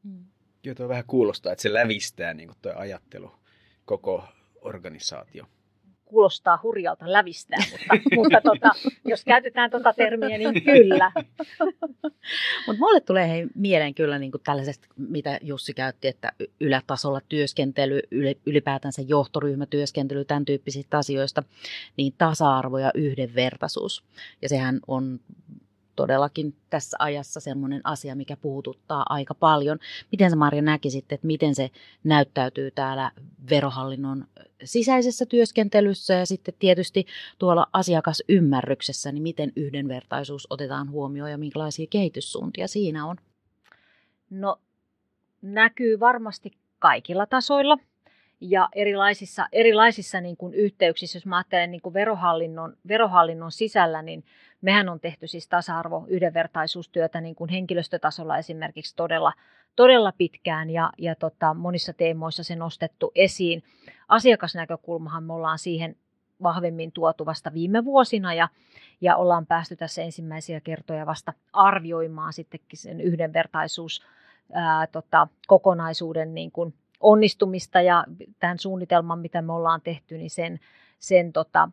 Mm. 0.04 0.26
Joo, 0.64 0.76
tuo 0.76 0.88
vähän 0.88 1.04
kuulostaa, 1.08 1.52
että 1.52 1.62
se 1.62 1.74
lävistää 1.74 2.34
niin 2.34 2.48
kuin 2.48 2.58
tuo 2.62 2.74
ajattelu 2.76 3.32
koko 3.86 4.24
organisaatio 4.62 5.46
kuulostaa 6.16 6.60
hurjalta 6.64 7.12
lävistää, 7.12 7.60
mutta, 7.72 8.10
mutta 8.16 8.42
tota, 8.44 8.70
jos 9.06 9.26
käytetään 9.26 9.72
tuota 9.72 9.94
termiä, 9.94 10.38
niin 10.38 10.64
kyllä. 10.64 11.12
Mutta 12.68 12.80
mulle 12.80 13.02
tulee 13.02 13.30
hei, 13.30 13.48
mieleen 13.56 13.96
kyllä 13.96 14.20
niin 14.20 14.32
tällaisesta, 14.44 14.88
mitä 14.98 15.40
Jussi 15.42 15.74
käytti, 15.74 16.08
että 16.08 16.32
ylätasolla 16.60 17.22
työskentely, 17.30 18.00
ylipäätänsä 18.46 19.02
johtoryhmätyöskentely, 19.02 20.26
tämän 20.26 20.46
tyyppisistä 20.46 20.98
asioista, 20.98 21.44
niin 21.98 22.14
tasa-arvo 22.18 22.78
ja 22.78 22.92
yhdenvertaisuus. 22.94 24.04
Ja 24.42 24.50
sehän 24.50 24.80
on 24.88 25.20
todellakin 25.96 26.56
tässä 26.70 26.98
ajassa 27.00 27.40
semmoinen 27.40 27.82
asia, 27.84 28.16
mikä 28.16 28.38
puhututtaa 28.38 29.06
aika 29.10 29.34
paljon. 29.34 29.80
Miten 30.12 30.30
sä 30.30 30.36
Marja 30.36 30.62
näkisit, 30.62 31.12
että 31.12 31.28
miten 31.28 31.56
se 31.56 31.70
näyttäytyy 32.04 32.72
täällä 32.72 33.12
verohallinnon 33.50 34.28
sisäisessä 34.64 35.26
työskentelyssä 35.26 36.14
ja 36.14 36.26
sitten 36.26 36.54
tietysti 36.60 37.06
tuolla 37.40 37.68
asiakasymmärryksessä, 37.74 39.12
niin 39.12 39.24
miten 39.24 39.52
yhdenvertaisuus 39.56 40.48
otetaan 40.50 40.92
huomioon 40.92 41.32
ja 41.32 41.38
minkälaisia 41.38 41.88
kehityssuuntia 41.90 42.68
siinä 42.68 43.06
on? 43.06 43.18
No 44.30 44.60
näkyy 45.42 46.00
varmasti 46.00 46.52
kaikilla 46.80 47.26
tasoilla 47.26 47.78
ja 48.42 48.70
erilaisissa, 48.76 49.48
erilaisissa 49.52 50.22
niin 50.22 50.38
kuin 50.38 50.54
yhteyksissä, 50.54 51.18
jos 51.18 51.26
mä 51.26 51.38
ajattelen 51.38 51.72
niin 51.72 51.82
kuin 51.82 51.94
verohallinnon, 51.94 52.78
verohallinnon 52.88 53.52
sisällä, 53.52 54.02
niin 54.02 54.24
mehän 54.66 54.90
on 54.90 55.00
tehty 55.00 55.28
siis 55.28 55.48
tasa-arvo, 55.48 56.06
yhdenvertaisuustyötä 56.08 57.22
niin 57.22 57.36
kuin 57.36 57.50
henkilöstötasolla 57.50 58.38
esimerkiksi 58.38 58.96
todella, 58.96 59.34
todella 59.76 60.12
pitkään 60.12 60.70
ja, 60.70 60.90
ja 60.98 61.16
tota, 61.16 61.54
monissa 61.54 61.94
teemoissa 61.94 62.44
se 62.44 62.56
nostettu 62.56 63.12
esiin. 63.16 63.64
Asiakasnäkökulmahan 64.08 65.24
me 65.24 65.34
ollaan 65.34 65.60
siihen 65.60 65.96
vahvemmin 66.44 66.92
tuotu 66.92 67.26
vasta 67.26 67.54
viime 67.54 67.86
vuosina 67.86 68.34
ja, 68.34 68.50
ja 69.02 69.16
ollaan 69.16 69.46
päästy 69.46 69.76
tässä 69.76 70.02
ensimmäisiä 70.02 70.62
kertoja 70.62 71.06
vasta 71.06 71.34
arvioimaan 71.54 72.34
sittenkin 72.34 72.80
sen 72.80 73.02
yhdenvertaisuus 73.02 74.02
ää, 74.54 74.88
tota, 74.88 75.28
kokonaisuuden 75.48 76.36
niin 76.36 76.52
kuin 76.52 76.74
onnistumista 77.00 77.82
ja 77.82 78.06
tämän 78.40 78.60
suunnitelman, 78.60 79.20
mitä 79.20 79.42
me 79.42 79.54
ollaan 79.54 79.82
tehty, 79.82 80.18
niin 80.18 80.30
sen, 80.30 80.60
sen, 81.00 81.34
tota, 81.34 81.70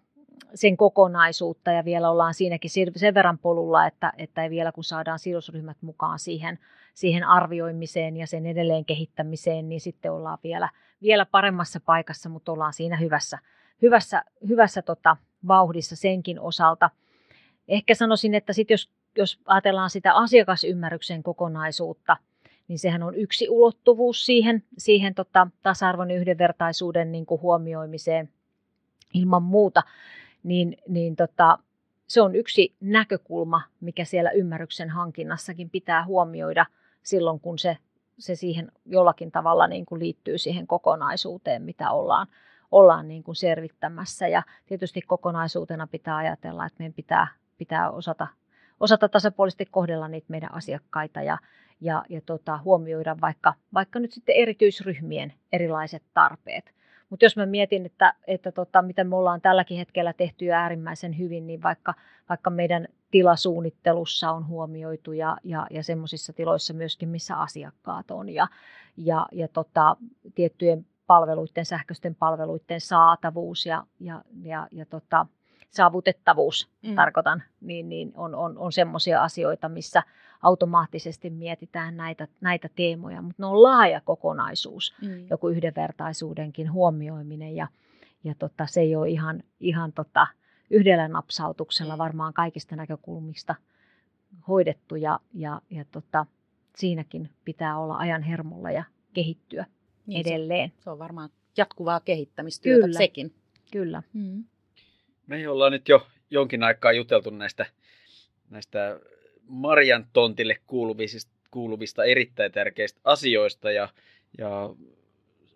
sen 0.54 0.76
kokonaisuutta 0.76 1.72
ja 1.72 1.84
vielä 1.84 2.10
ollaan 2.10 2.34
siinäkin 2.34 2.70
sen 2.96 3.14
verran 3.14 3.38
polulla, 3.38 3.86
että, 3.86 4.12
että 4.18 4.50
vielä 4.50 4.72
kun 4.72 4.84
saadaan 4.84 5.18
sidosryhmät 5.18 5.76
mukaan 5.80 6.18
siihen, 6.18 6.58
siihen 6.94 7.24
arvioimiseen 7.24 8.16
ja 8.16 8.26
sen 8.26 8.46
edelleen 8.46 8.84
kehittämiseen, 8.84 9.68
niin 9.68 9.80
sitten 9.80 10.12
ollaan 10.12 10.38
vielä, 10.44 10.68
vielä 11.02 11.26
paremmassa 11.26 11.80
paikassa, 11.80 12.28
mutta 12.28 12.52
ollaan 12.52 12.72
siinä 12.72 12.96
hyvässä, 12.96 13.38
hyvässä, 13.82 14.24
hyvässä 14.48 14.82
tota, 14.82 15.16
vauhdissa 15.48 15.96
senkin 15.96 16.40
osalta. 16.40 16.90
Ehkä 17.68 17.94
sanoisin, 17.94 18.34
että 18.34 18.52
sit 18.52 18.70
jos, 18.70 18.90
jos 19.16 19.40
ajatellaan 19.46 19.90
sitä 19.90 20.14
asiakasymmärryksen 20.14 21.22
kokonaisuutta– 21.22 22.16
niin 22.68 22.78
sehän 22.78 23.02
on 23.02 23.14
yksi 23.14 23.48
ulottuvuus 23.48 24.26
siihen, 24.26 24.62
siihen 24.78 25.14
tota, 25.14 25.46
tasa-arvon 25.62 26.10
yhdenvertaisuuden 26.10 27.12
niin 27.12 27.26
kuin 27.26 27.40
huomioimiseen 27.40 28.28
ilman 29.14 29.42
muuta, 29.42 29.82
niin, 30.42 30.76
niin 30.88 31.16
tota, 31.16 31.58
se 32.06 32.22
on 32.22 32.34
yksi 32.34 32.74
näkökulma, 32.80 33.62
mikä 33.80 34.04
siellä 34.04 34.30
ymmärryksen 34.30 34.90
hankinnassakin 34.90 35.70
pitää 35.70 36.04
huomioida 36.04 36.66
silloin, 37.02 37.40
kun 37.40 37.58
se, 37.58 37.76
se 38.18 38.34
siihen 38.34 38.72
jollakin 38.86 39.32
tavalla 39.32 39.66
niin 39.66 39.86
kuin 39.86 39.98
liittyy 39.98 40.38
siihen 40.38 40.66
kokonaisuuteen, 40.66 41.62
mitä 41.62 41.90
ollaan, 41.90 42.26
ollaan 42.70 43.08
niin 43.08 43.22
kuin 43.22 43.36
servittämässä. 43.36 44.28
Ja 44.28 44.42
tietysti 44.66 45.02
kokonaisuutena 45.02 45.86
pitää 45.86 46.16
ajatella, 46.16 46.66
että 46.66 46.76
meidän 46.78 46.94
pitää, 46.94 47.26
pitää 47.58 47.90
osata, 47.90 48.26
osata 48.80 49.08
tasapuolisesti 49.08 49.66
kohdella 49.70 50.08
niitä 50.08 50.26
meidän 50.28 50.54
asiakkaita 50.54 51.22
ja, 51.22 51.38
ja, 51.80 52.04
ja 52.08 52.20
tota, 52.26 52.58
huomioida 52.58 53.16
vaikka, 53.20 53.54
vaikka 53.74 53.98
nyt 53.98 54.12
sitten 54.12 54.36
erityisryhmien 54.36 55.32
erilaiset 55.52 56.02
tarpeet. 56.14 56.72
Mutta 57.12 57.24
jos 57.24 57.36
mä 57.36 57.46
mietin, 57.46 57.86
että, 57.86 58.14
että 58.26 58.52
tota, 58.52 58.82
mitä 58.82 59.04
me 59.04 59.16
ollaan 59.16 59.40
tälläkin 59.40 59.78
hetkellä 59.78 60.12
tehty 60.12 60.44
jo 60.44 60.54
äärimmäisen 60.54 61.18
hyvin, 61.18 61.46
niin 61.46 61.62
vaikka, 61.62 61.94
vaikka 62.28 62.50
meidän 62.50 62.88
tilasuunnittelussa 63.10 64.30
on 64.30 64.46
huomioitu 64.48 65.12
ja, 65.12 65.36
ja, 65.44 65.66
ja 65.70 65.82
semmoisissa 65.82 66.32
tiloissa 66.32 66.74
myöskin, 66.74 67.08
missä 67.08 67.36
asiakkaat 67.36 68.10
on 68.10 68.28
ja, 68.28 68.48
ja, 68.96 69.26
ja 69.32 69.48
tota, 69.48 69.96
tiettyjen 70.34 70.86
palveluiden, 71.06 71.66
sähköisten 71.66 72.14
palveluiden 72.14 72.80
saatavuus 72.80 73.66
ja, 73.66 73.86
ja, 74.00 74.22
ja, 74.42 74.68
ja 74.70 74.86
tota, 74.86 75.26
saavutettavuus, 75.70 76.70
mm. 76.82 76.94
tarkoitan, 76.94 77.42
niin, 77.60 77.88
niin 77.88 78.12
on, 78.14 78.34
on, 78.34 78.58
on 78.58 78.72
semmoisia 78.72 79.22
asioita, 79.22 79.68
missä 79.68 80.02
automaattisesti 80.42 81.30
mietitään 81.30 81.96
näitä, 81.96 82.28
näitä 82.40 82.68
teemoja, 82.76 83.22
mutta 83.22 83.42
ne 83.42 83.46
on 83.46 83.62
laaja 83.62 84.00
kokonaisuus, 84.00 84.94
mm. 85.02 85.26
joku 85.30 85.48
yhdenvertaisuudenkin 85.48 86.72
huomioiminen 86.72 87.56
ja, 87.56 87.68
ja 88.24 88.34
tota, 88.38 88.66
se 88.66 88.80
ei 88.80 88.96
ole 88.96 89.08
ihan, 89.08 89.42
ihan 89.60 89.92
tota, 89.92 90.26
yhdellä 90.70 91.08
napsautuksella 91.08 91.96
mm. 91.96 91.98
varmaan 91.98 92.32
kaikista 92.32 92.76
näkökulmista 92.76 93.54
hoidettu 94.48 94.96
ja, 94.96 95.20
ja, 95.34 95.60
ja 95.70 95.84
tota, 95.84 96.26
siinäkin 96.76 97.30
pitää 97.44 97.78
olla 97.78 97.96
ajan 97.96 98.22
hermolla 98.22 98.70
ja 98.70 98.84
kehittyä 99.14 99.66
niin, 100.06 100.28
edelleen. 100.28 100.72
Se, 100.78 100.82
se 100.82 100.90
on 100.90 100.98
varmaan 100.98 101.30
jatkuvaa 101.56 102.00
kehittämistyötä 102.00 102.82
Kyllä. 102.82 102.98
sekin. 102.98 103.34
Kyllä. 103.72 104.02
Mm. 104.12 104.44
Me 105.26 105.48
ollaan 105.48 105.72
nyt 105.72 105.88
jo 105.88 106.06
jonkin 106.30 106.62
aikaa 106.62 106.92
juteltu 106.92 107.30
näistä, 107.30 107.66
näistä 108.50 109.00
Marjan 109.46 110.06
tontille 110.12 110.58
kuuluvista, 110.66 111.32
kuuluvista 111.50 112.04
erittäin 112.04 112.52
tärkeistä 112.52 113.00
asioista 113.04 113.70
ja, 113.70 113.88
ja 114.38 114.74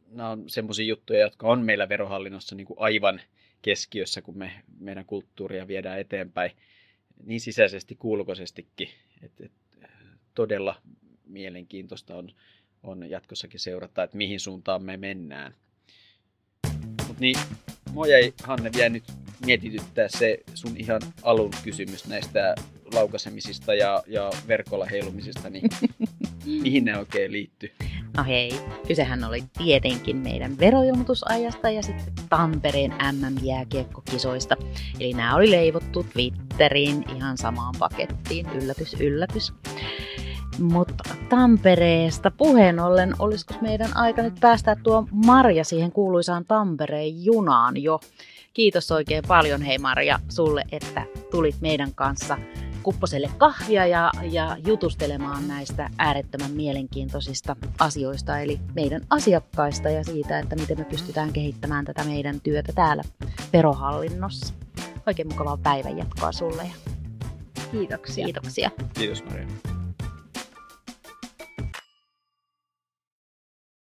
nämä 0.08 0.30
on 0.30 0.50
semmoisia 0.50 0.86
juttuja, 0.86 1.20
jotka 1.20 1.48
on 1.48 1.64
meillä 1.64 1.88
verohallinnossa 1.88 2.54
niin 2.54 2.66
kuin 2.66 2.80
aivan 2.80 3.20
keskiössä, 3.62 4.22
kun 4.22 4.38
me 4.38 4.52
meidän 4.78 5.04
kulttuuria 5.04 5.68
viedään 5.68 6.00
eteenpäin 6.00 6.50
niin 7.24 7.40
sisäisesti 7.40 7.96
kuin 7.96 8.12
ulkoisestikin. 8.12 8.88
Et, 9.22 9.40
et, 9.40 9.52
todella 10.34 10.82
mielenkiintoista 11.24 12.16
on, 12.16 12.32
on 12.82 13.10
jatkossakin 13.10 13.60
seurata, 13.60 14.02
että 14.02 14.16
mihin 14.16 14.40
suuntaan 14.40 14.82
me 14.82 14.96
mennään. 14.96 15.54
Mut 17.08 17.18
niin, 17.18 17.36
mua 17.92 18.06
jäi 18.06 18.34
Hanne 18.42 18.70
vielä 18.76 18.88
nyt 18.88 19.04
mietityttää 19.46 20.08
se 20.08 20.38
sun 20.54 20.76
ihan 20.76 21.00
alun 21.22 21.50
kysymys 21.64 22.06
näistä 22.06 22.54
laukasemisista 22.92 23.74
ja, 23.74 24.02
ja 24.06 24.30
verkolla 24.48 24.84
heilumisista, 24.84 25.50
niin 25.50 25.70
mihin 26.62 26.84
ne 26.84 26.98
oikein 26.98 27.32
liittyy? 27.32 27.72
No 28.16 28.24
hei, 28.24 28.50
kysehän 28.88 29.24
oli 29.24 29.44
tietenkin 29.58 30.16
meidän 30.16 30.58
veroilmoitusajasta 30.58 31.70
ja 31.70 31.82
sitten 31.82 32.14
Tampereen 32.28 32.94
MM-jääkiekkokisoista. 33.12 34.56
Eli 35.00 35.12
nämä 35.12 35.34
oli 35.34 35.50
leivottu 35.50 36.06
Twitteriin 36.12 37.04
ihan 37.16 37.38
samaan 37.38 37.74
pakettiin, 37.78 38.46
yllätys, 38.54 38.94
yllätys. 39.00 39.52
Mutta 40.58 41.04
Tampereesta 41.28 42.30
puheen 42.30 42.80
ollen, 42.80 43.14
olisiko 43.18 43.54
meidän 43.60 43.96
aika 43.96 44.22
nyt 44.22 44.34
päästä 44.40 44.76
tuo 44.82 45.08
Marja 45.10 45.64
siihen 45.64 45.92
kuuluisaan 45.92 46.44
Tampereen 46.44 47.24
junaan 47.24 47.82
jo? 47.82 48.00
Kiitos 48.54 48.92
oikein 48.92 49.22
paljon 49.28 49.62
hei 49.62 49.78
Marja 49.78 50.20
sulle, 50.28 50.64
että 50.72 51.06
tulit 51.30 51.56
meidän 51.60 51.94
kanssa 51.94 52.38
kupposelle 52.86 53.30
kahvia 53.38 53.86
ja, 53.86 54.10
ja 54.30 54.56
jutustelemaan 54.66 55.48
näistä 55.48 55.90
äärettömän 55.98 56.50
mielenkiintoisista 56.50 57.56
asioista, 57.78 58.38
eli 58.38 58.60
meidän 58.74 59.00
asiakkaista 59.10 59.88
ja 59.90 60.04
siitä, 60.04 60.38
että 60.38 60.56
miten 60.56 60.78
me 60.78 60.84
pystytään 60.84 61.32
kehittämään 61.32 61.84
tätä 61.84 62.04
meidän 62.04 62.40
työtä 62.40 62.72
täällä 62.72 63.02
verohallinnossa. 63.52 64.54
Oikein 65.06 65.28
mukavaa 65.28 65.56
päivänjatkoa 65.56 66.32
sulle 66.32 66.62
ja 66.62 66.92
Kiitoksia. 67.70 68.24
kiitoksia. 68.24 68.70
Kiitos 68.94 69.24
Maria. 69.24 69.75